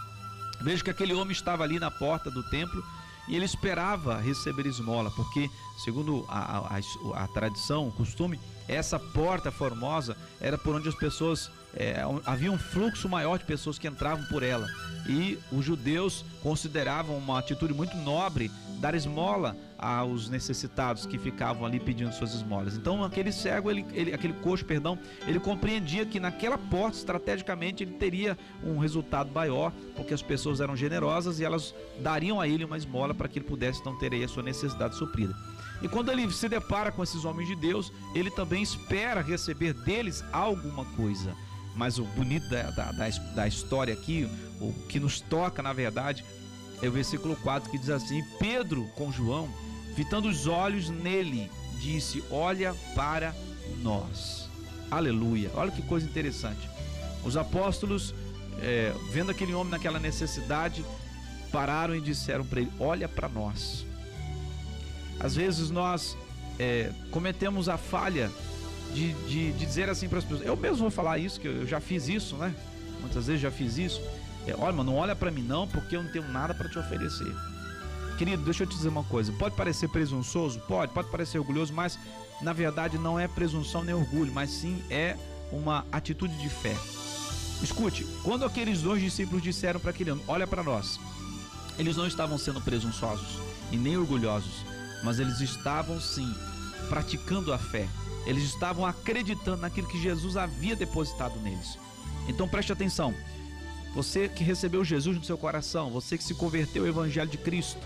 [0.63, 2.83] Veja que aquele homem estava ali na porta do templo
[3.29, 5.51] e ele esperava receber esmola, porque,
[5.85, 11.51] segundo a, a, a tradição, o costume, essa porta formosa era por onde as pessoas.
[11.75, 14.67] É, havia um fluxo maior de pessoas que entravam por ela.
[15.09, 18.51] E os judeus consideravam uma atitude muito nobre
[18.81, 22.77] dar esmola aos necessitados que ficavam ali pedindo suas esmolas.
[22.77, 27.93] Então aquele cego, ele, ele, aquele coxo, perdão, ele compreendia que naquela porta, estrategicamente, ele
[27.93, 32.77] teria um resultado maior, porque as pessoas eram generosas e elas dariam a ele uma
[32.77, 35.35] esmola para que ele pudesse então ter aí a sua necessidade suprida.
[35.83, 40.23] E quando ele se depara com esses homens de Deus, ele também espera receber deles
[40.33, 41.35] alguma coisa.
[41.75, 44.29] Mas o bonito da, da, da, da história aqui,
[44.61, 46.25] o que nos toca na verdade,
[46.83, 49.49] é o versículo 4 que diz assim: Pedro com João,
[49.95, 51.51] fitando os olhos nele,
[51.81, 53.35] disse: Olha para
[53.83, 54.49] nós.
[54.91, 55.51] Aleluia.
[55.55, 56.69] Olha que coisa interessante.
[57.25, 58.15] Os apóstolos,
[58.61, 60.85] é, vendo aquele homem naquela necessidade,
[61.53, 63.87] pararam e disseram para ele: Olha para nós.
[65.19, 66.17] Às vezes nós
[66.59, 68.31] é, cometemos a falha
[68.95, 71.67] de, de, de dizer assim para as pessoas: Eu mesmo vou falar isso, que eu
[71.67, 72.55] já fiz isso, né?
[73.01, 74.01] Muitas vezes já fiz isso.
[74.47, 76.79] É, olha, mano, não olha para mim não, porque eu não tenho nada para te
[76.79, 77.33] oferecer.
[78.19, 79.33] Querido, deixa eu te dizer uma coisa.
[79.33, 80.61] Pode parecer presunçoso?
[80.61, 81.99] Pode, pode parecer orgulhoso, mas
[82.43, 85.17] na verdade não é presunção nem orgulho, mas sim é
[85.53, 86.77] uma atitude de fé.
[87.63, 90.99] Escute, quando aqueles dois discípulos disseram para aquele homem: Olha para nós,
[91.79, 93.39] eles não estavam sendo presunçosos
[93.71, 94.65] e nem orgulhosos,
[95.05, 96.35] mas eles estavam sim
[96.89, 97.89] praticando a fé.
[98.27, 101.79] Eles estavam acreditando naquilo que Jesus havia depositado neles.
[102.29, 103.15] Então preste atenção.
[103.95, 107.81] Você que recebeu Jesus no seu coração, você que se converteu ao Evangelho de Cristo.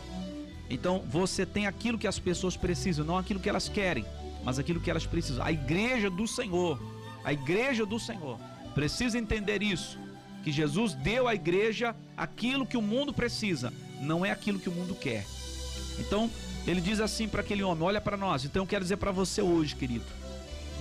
[0.68, 4.04] Então você tem aquilo que as pessoas precisam, não aquilo que elas querem,
[4.44, 5.44] mas aquilo que elas precisam.
[5.44, 6.80] A igreja do Senhor,
[7.24, 8.38] a igreja do Senhor,
[8.74, 9.98] precisa entender isso.
[10.42, 13.72] Que Jesus deu à igreja aquilo que o mundo precisa,
[14.02, 15.24] não é aquilo que o mundo quer.
[15.98, 16.30] Então,
[16.66, 18.44] ele diz assim para aquele homem: Olha para nós.
[18.44, 20.04] Então, eu quero dizer para você hoje, querido.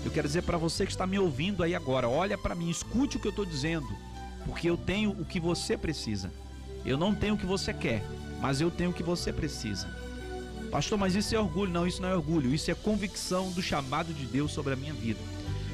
[0.04, 3.18] Eu quero dizer para você que está me ouvindo aí agora: olha para mim, escute
[3.18, 3.88] o que eu estou dizendo
[4.46, 6.32] porque eu tenho o que você precisa.
[6.86, 8.04] Eu não tenho o que você quer,
[8.42, 9.88] mas eu tenho o que você precisa.
[10.70, 11.72] Pastor, mas isso é orgulho?
[11.72, 14.94] Não, isso não é orgulho, isso é convicção do chamado de Deus sobre a minha
[14.94, 15.20] vida.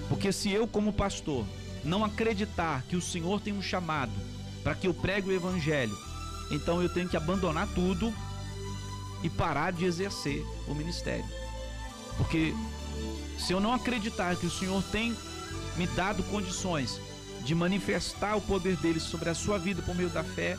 [0.07, 1.45] Porque se eu, como pastor,
[1.83, 4.11] não acreditar que o Senhor tem um chamado
[4.63, 5.97] para que eu pregue o evangelho,
[6.51, 8.13] então eu tenho que abandonar tudo
[9.23, 11.25] e parar de exercer o ministério.
[12.17, 12.53] Porque
[13.37, 15.15] se eu não acreditar que o Senhor tem
[15.77, 16.99] me dado condições
[17.43, 20.57] de manifestar o poder dele sobre a sua vida por meio da fé,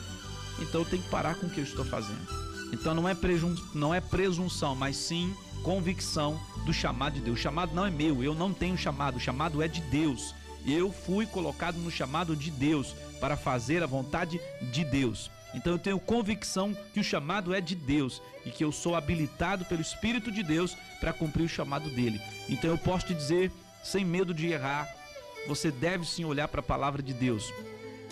[0.59, 2.27] então eu tenho que parar com o que eu estou fazendo.
[2.73, 7.37] Então não é, prejun, não é presunção, mas sim convicção do chamado de Deus.
[7.37, 10.33] O chamado não é meu, eu não tenho chamado, o chamado é de Deus.
[10.65, 14.39] Eu fui colocado no chamado de Deus para fazer a vontade
[14.71, 15.29] de Deus.
[15.53, 19.65] Então eu tenho convicção que o chamado é de Deus e que eu sou habilitado
[19.65, 22.21] pelo Espírito de Deus para cumprir o chamado dele.
[22.47, 23.51] Então eu posso te dizer,
[23.83, 24.87] sem medo de errar,
[25.47, 27.51] você deve sim olhar para a palavra de Deus.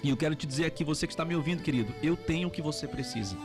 [0.04, 2.52] E eu quero te dizer aqui, você que está me ouvindo, querido, eu tenho o
[2.52, 3.38] que você precisa.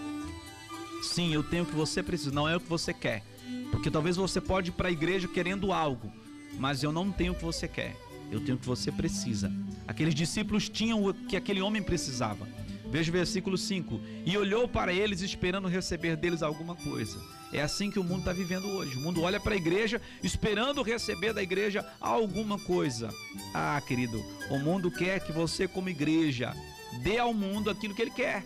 [1.02, 3.22] Sim, eu tenho o que você precisa, não é o que você quer.
[3.70, 6.12] Porque talvez você pode ir para a igreja querendo algo,
[6.58, 7.96] mas eu não tenho o que você quer.
[8.30, 9.52] Eu tenho o que você precisa.
[9.86, 12.48] Aqueles discípulos tinham o que aquele homem precisava.
[12.94, 14.00] Veja o versículo 5.
[14.24, 17.20] E olhou para eles esperando receber deles alguma coisa.
[17.52, 18.96] É assim que o mundo está vivendo hoje.
[18.96, 23.12] O mundo olha para a igreja esperando receber da igreja alguma coisa.
[23.52, 26.54] Ah, querido, o mundo quer que você, como igreja,
[27.02, 28.44] dê ao mundo aquilo que ele quer.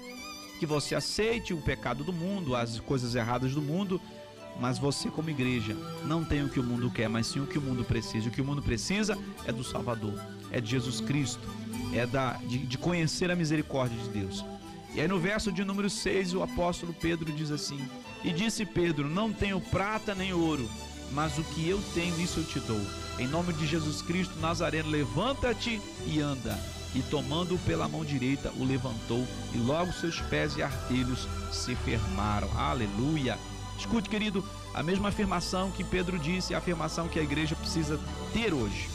[0.58, 4.00] Que você aceite o pecado do mundo, as coisas erradas do mundo,
[4.58, 5.76] mas você, como igreja,
[6.06, 8.30] não tem o que o mundo quer, mas sim o que o mundo precisa.
[8.30, 10.18] O que o mundo precisa é do Salvador,
[10.50, 11.46] é de Jesus Cristo,
[11.94, 14.44] é da, de, de conhecer a misericórdia de Deus.
[14.94, 17.80] E aí no verso de número 6, o apóstolo Pedro diz assim:
[18.24, 20.68] E disse Pedro: Não tenho prata nem ouro,
[21.12, 22.80] mas o que eu tenho, isso eu te dou.
[23.18, 26.58] Em nome de Jesus Cristo Nazareno, levanta-te e anda.
[26.94, 32.48] E tomando-o pela mão direita, o levantou, e logo seus pés e artelhos se firmaram.
[32.56, 33.38] Aleluia!
[33.78, 34.42] Escute, querido,
[34.74, 38.00] a mesma afirmação que Pedro disse a afirmação que a igreja precisa
[38.32, 38.88] ter hoje.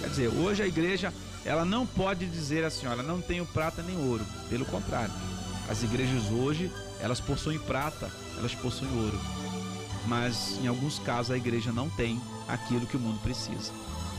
[0.00, 1.12] Quer dizer, hoje a igreja
[1.44, 4.24] ela não pode dizer assim, olha, não tenho prata nem ouro.
[4.48, 5.12] Pelo contrário,
[5.68, 6.70] as igrejas hoje,
[7.00, 9.20] elas possuem prata, elas possuem ouro.
[10.06, 13.72] Mas em alguns casos a igreja não tem aquilo que o mundo precisa.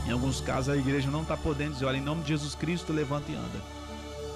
[0.06, 2.92] Em alguns casos a igreja não está podendo dizer, olha, em nome de Jesus Cristo,
[2.92, 3.60] levanta e anda.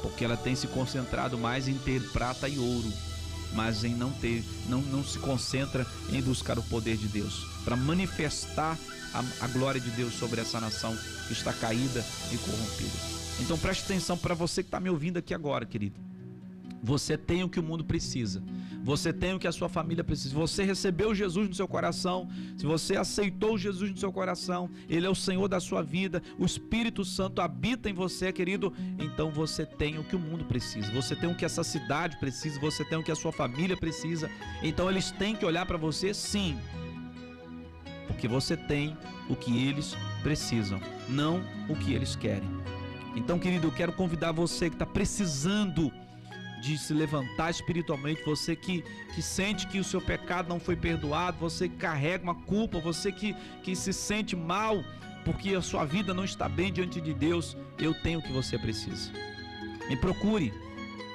[0.03, 2.93] Porque ela tem se concentrado mais em ter prata e ouro.
[3.55, 7.77] Mas em não ter, não, não se concentra em buscar o poder de Deus, para
[7.77, 8.79] manifestar
[9.13, 10.97] a, a glória de Deus sobre essa nação
[11.27, 13.21] que está caída e corrompida.
[13.41, 16.10] Então preste atenção para você que está me ouvindo aqui agora, querido.
[16.83, 18.43] Você tem o que o mundo precisa.
[18.83, 20.35] Você tem o que a sua família precisa.
[20.35, 22.29] Você recebeu Jesus no seu coração.
[22.57, 26.23] Se você aceitou Jesus no seu coração, Ele é o Senhor da sua vida.
[26.39, 28.73] O Espírito Santo habita em você, querido.
[28.99, 30.91] Então você tem o que o mundo precisa.
[30.93, 32.59] Você tem o que essa cidade precisa.
[32.61, 34.31] Você tem o que a sua família precisa.
[34.63, 36.59] Então eles têm que olhar para você, sim.
[38.07, 38.97] Porque você tem
[39.29, 42.49] o que eles precisam, não o que eles querem.
[43.15, 45.93] Então, querido, eu quero convidar você que está precisando
[46.61, 48.83] de se levantar espiritualmente, você que,
[49.15, 53.11] que sente que o seu pecado não foi perdoado, você que carrega uma culpa, você
[53.11, 54.85] que, que se sente mal
[55.25, 58.59] porque a sua vida não está bem diante de Deus, eu tenho o que você
[58.59, 59.11] precisa.
[59.89, 60.53] Me procure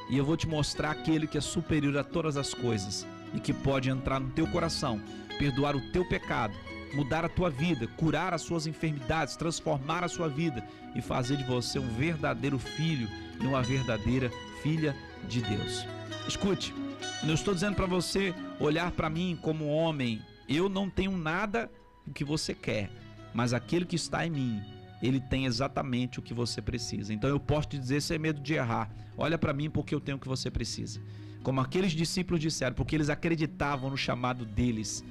[0.09, 3.53] e eu vou te mostrar aquele que é superior a todas as coisas e que
[3.53, 5.01] pode entrar no teu coração,
[5.37, 6.53] perdoar o teu pecado,
[6.93, 10.65] mudar a tua vida, curar as suas enfermidades, transformar a sua vida
[10.95, 13.09] e fazer de você um verdadeiro filho
[13.41, 14.31] e uma verdadeira
[14.61, 14.95] filha
[15.25, 15.85] de Deus.
[16.27, 16.73] Escute,
[17.21, 20.21] eu não estou dizendo para você olhar para mim como homem.
[20.47, 21.69] Eu não tenho nada
[22.07, 22.89] o que você quer,
[23.33, 24.61] mas aquele que está em mim,
[25.01, 27.13] ele tem exatamente o que você precisa.
[27.13, 28.89] Então eu posso te dizer sem medo de errar.
[29.17, 31.01] Olha para mim porque eu tenho o que você precisa.
[31.43, 35.03] Como aqueles discípulos disseram, porque eles acreditavam no chamado deles.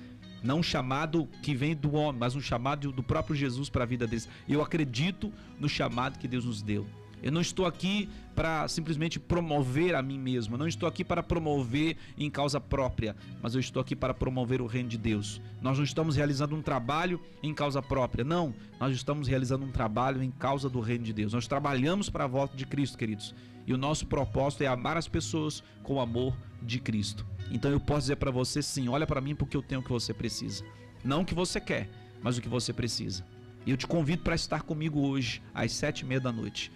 [0.43, 3.87] Não um chamado que vem do homem, mas um chamado do próprio Jesus para a
[3.87, 4.29] vida deles.
[4.49, 6.87] Eu acredito no chamado que Deus nos deu.
[7.23, 10.55] Eu não estou aqui para simplesmente promover a mim mesmo.
[10.55, 14.61] Eu não estou aqui para promover em causa própria, mas eu estou aqui para promover
[14.61, 15.41] o reino de Deus.
[15.63, 18.25] Nós não estamos realizando um trabalho em causa própria.
[18.25, 21.33] Não, nós estamos realizando um trabalho em causa do reino de Deus.
[21.33, 23.35] Nós trabalhamos para a volta de Cristo, queridos.
[23.67, 27.27] E o nosso propósito é amar as pessoas com o amor de Cristo.
[27.51, 29.91] Então eu posso dizer para você sim, olha para mim porque eu tenho o que
[29.91, 30.65] você precisa.
[31.03, 31.89] Não o que você quer,
[32.23, 33.25] mas o que você precisa.
[33.67, 36.71] E eu te convido para estar comigo hoje, às sete e meia da noite.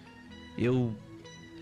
[0.59, 0.93] Eu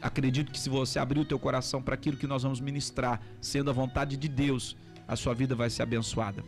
[0.01, 3.69] acredito que se você abrir o teu coração para aquilo que nós vamos ministrar, sendo
[3.69, 4.75] a vontade de Deus,
[5.07, 6.43] a sua vida vai ser abençoada.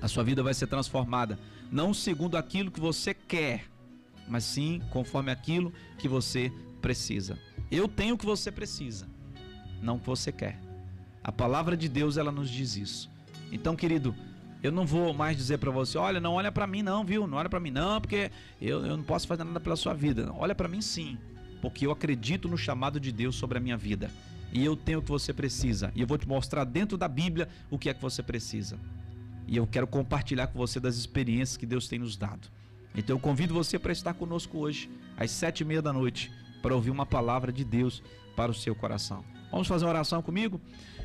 [0.00, 1.38] A sua vida vai ser transformada,
[1.70, 3.66] não segundo aquilo que você quer,
[4.26, 7.38] mas sim conforme aquilo que você precisa.
[7.70, 9.06] Eu tenho o que você precisa,
[9.80, 10.58] não o que você quer.
[11.22, 13.08] A palavra de Deus ela nos diz isso.
[13.52, 14.12] Então, querido,
[14.64, 17.24] eu não vou mais dizer para você, olha, não olha para mim não, viu?
[17.28, 20.32] Não olha para mim não, porque eu, eu não posso fazer nada pela sua vida.
[20.34, 21.16] Olha para mim sim
[21.62, 24.10] porque eu acredito no chamado de Deus sobre a minha vida.
[24.52, 25.92] E eu tenho o que você precisa.
[25.94, 28.78] E eu vou te mostrar dentro da Bíblia o que é que você precisa.
[29.46, 32.48] E eu quero compartilhar com você das experiências que Deus tem nos dado.
[32.94, 36.74] Então eu convido você para estar conosco hoje, às sete e meia da noite, para
[36.74, 38.02] ouvir uma palavra de Deus
[38.36, 39.24] para o seu coração.
[39.50, 40.60] Vamos fazer uma oração comigo?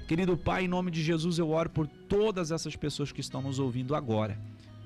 [0.08, 3.60] Querido Pai, em nome de Jesus, eu oro por todas essas pessoas que estão nos
[3.60, 4.39] ouvindo agora.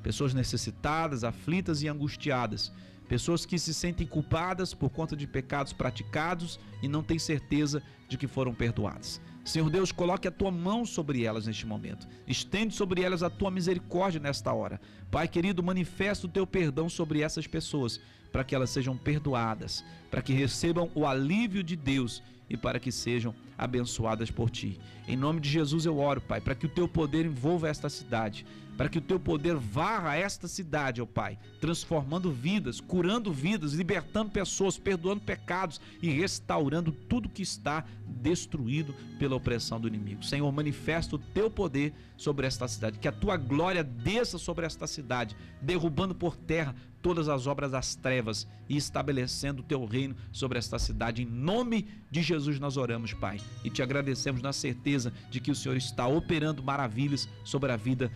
[0.03, 2.71] Pessoas necessitadas, aflitas e angustiadas
[3.11, 8.17] Pessoas que se sentem culpadas por conta de pecados praticados e não têm certeza de
[8.17, 9.19] que foram perdoadas.
[9.43, 12.07] Senhor Deus, coloque a tua mão sobre elas neste momento.
[12.25, 14.79] Estende sobre elas a tua misericórdia nesta hora.
[15.11, 17.99] Pai querido, manifesta o teu perdão sobre essas pessoas,
[18.31, 22.93] para que elas sejam perdoadas, para que recebam o alívio de Deus e para que
[22.93, 24.79] sejam abençoadas por ti.
[25.05, 28.45] Em nome de Jesus eu oro, Pai, para que o teu poder envolva esta cidade
[28.81, 34.31] para que o teu poder varra esta cidade, ó Pai, transformando vidas, curando vidas, libertando
[34.31, 40.25] pessoas, perdoando pecados e restaurando tudo que está destruído pela opressão do inimigo.
[40.25, 44.87] Senhor, manifesta o teu poder sobre esta cidade, que a tua glória desça sobre esta
[44.87, 50.59] cidade, derrubando por terra todas as obras das trevas e estabelecendo o teu reino sobre
[50.59, 51.23] esta cidade.
[51.23, 55.55] Em nome de Jesus nós oramos, Pai, e te agradecemos na certeza de que o
[55.55, 58.11] Senhor está operando maravilhas sobre a vida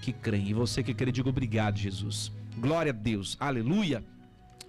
[0.00, 0.48] que creem.
[0.48, 2.32] E você que crê, diga obrigado, Jesus.
[2.58, 3.36] Glória a Deus.
[3.40, 4.04] Aleluia.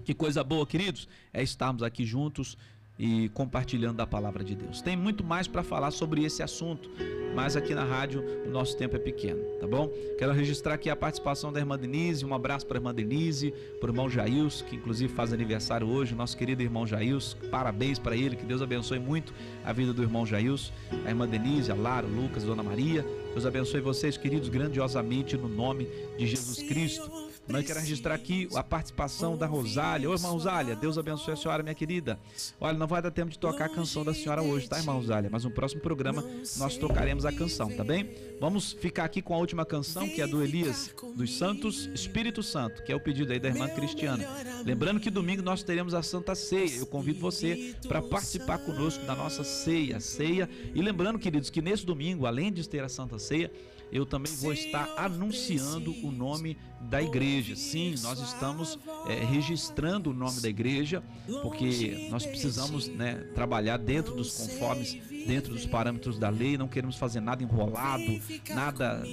[0.04, 2.58] Que coisa boa, queridos, é estarmos aqui juntos
[3.04, 4.82] e compartilhando a palavra de Deus.
[4.82, 6.89] Tem muito mais para falar sobre esse assunto,
[7.36, 9.89] mas aqui na rádio o nosso tempo é pequeno, tá bom?
[10.18, 13.89] Quero registrar aqui a participação da irmã Denise, um abraço para a irmã Denise, para
[13.89, 18.38] o irmão Jails, que inclusive faz aniversário hoje, nosso querido irmão Jails, parabéns para ele,
[18.38, 19.34] que Deus abençoe muito
[19.66, 20.72] a vida do irmão Jails,
[21.06, 25.36] a irmã Denise, a Lara, o Lucas, a Dona Maria, Deus abençoe vocês, queridos, grandiosamente
[25.36, 27.33] no nome de Jesus Cristo.
[27.48, 30.10] Nós quero registrar aqui a participação da Rosália.
[30.10, 32.18] Ô, irmã Rosália, Deus abençoe a senhora, minha querida.
[32.60, 35.30] Olha, não vai dar tempo de tocar a canção da senhora hoje, tá, irmã Rosália?
[35.30, 36.24] Mas no próximo programa
[36.58, 38.10] nós tocaremos a canção, tá bem?
[38.39, 42.82] Vamos ficar aqui com a última canção, que é do Elias dos Santos, Espírito Santo,
[42.84, 44.26] que é o pedido aí da irmã Cristiana.
[44.64, 46.78] Lembrando que domingo nós teremos a Santa Ceia.
[46.78, 50.50] Eu convido você para participar conosco da nossa ceia, ceia.
[50.74, 53.52] E lembrando, queridos, que nesse domingo, além de ter a Santa Ceia,
[53.94, 56.58] eu também vou estar anunciando o nome
[56.90, 57.56] da igreja.
[57.56, 61.04] Sim, nós estamos é, registrando o nome da igreja,
[61.42, 66.96] porque nós precisamos né, trabalhar dentro dos conformes, dentro dos parâmetros da lei, não queremos
[66.96, 68.20] fazer nada enrolado,
[68.54, 69.04] nada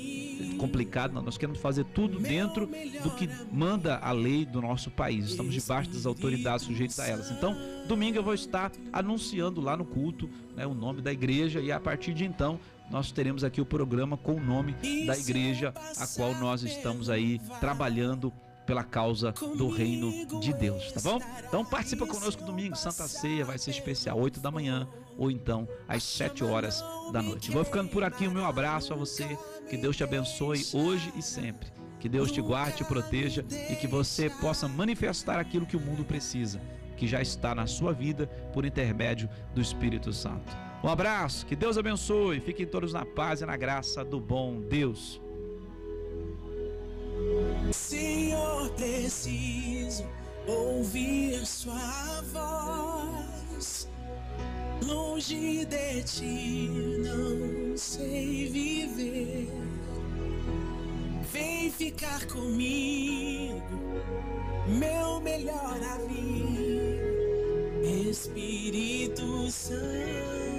[0.59, 1.23] complicado, não.
[1.23, 2.67] nós queremos fazer tudo dentro
[3.03, 5.31] do que manda a lei do nosso país.
[5.31, 7.31] Estamos debaixo das autoridades sujeitas a elas.
[7.31, 7.57] Então,
[7.87, 11.81] domingo eu vou estar anunciando lá no culto né, o nome da igreja e a
[11.81, 12.59] partir de então
[12.91, 14.75] nós teremos aqui o programa com o nome
[15.07, 18.33] da igreja a qual nós estamos aí trabalhando
[18.67, 21.19] pela causa do reino de Deus, tá bom?
[21.47, 24.87] Então participa conosco domingo, Santa Ceia vai ser especial, 8 da manhã
[25.19, 26.83] ou então às 7 horas
[27.13, 27.51] da noite.
[27.51, 29.37] Vou ficando por aqui, o meu abraço a você,
[29.69, 31.69] que Deus te abençoe hoje e sempre.
[31.99, 36.05] Que Deus te guarde, te proteja e que você possa manifestar aquilo que o mundo
[36.05, 36.61] precisa,
[36.97, 40.57] que já está na sua vida por intermédio do Espírito Santo.
[40.83, 45.21] Um abraço, que Deus abençoe, fiquem todos na paz e na graça do bom Deus.
[47.73, 50.05] Senhor, preciso
[50.47, 53.89] ouvir Sua voz.
[54.87, 56.71] Longe de ti
[57.05, 59.49] não sei viver.
[61.33, 63.63] Vem ficar comigo,
[64.67, 67.01] meu melhor amigo,
[68.11, 70.50] Espírito Santo.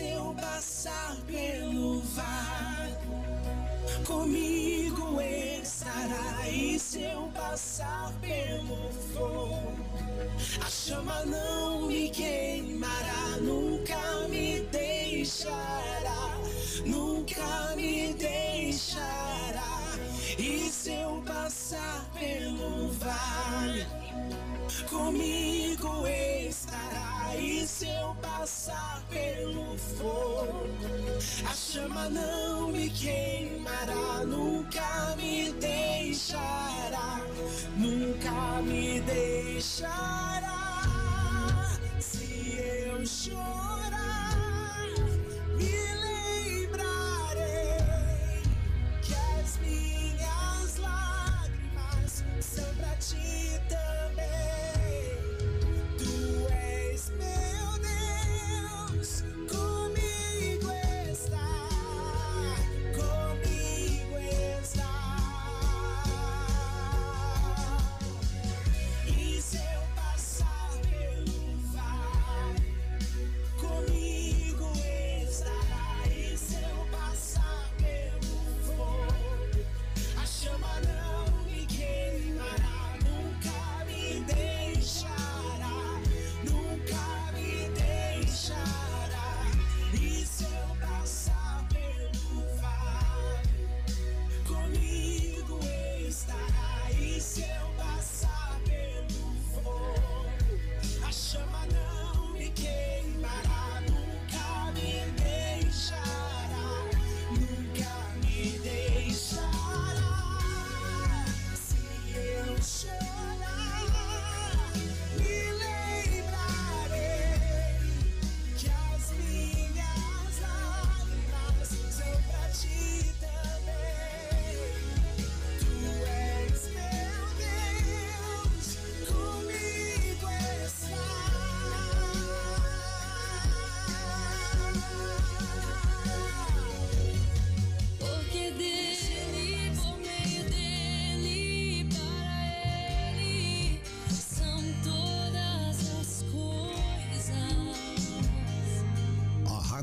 [0.00, 2.96] Se eu passar pelo vale,
[4.06, 6.48] comigo estará.
[6.48, 9.76] E se eu passar pelo fogo,
[10.64, 16.38] a chama não me queimará, nunca me deixará,
[16.86, 19.69] nunca me deixará.
[20.40, 23.86] E se eu passar pelo vale,
[24.88, 27.36] comigo estará.
[27.36, 30.66] E se eu passar pelo fogo,
[31.46, 37.20] a chama não me queimará, nunca me deixará,
[37.76, 40.48] nunca me deixará.
[42.00, 43.79] Se eu chorar,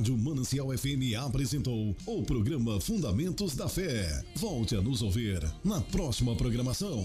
[0.07, 4.23] Rádio Manancial FM apresentou o programa Fundamentos da Fé.
[4.37, 7.03] Volte a nos ouvir na próxima programação.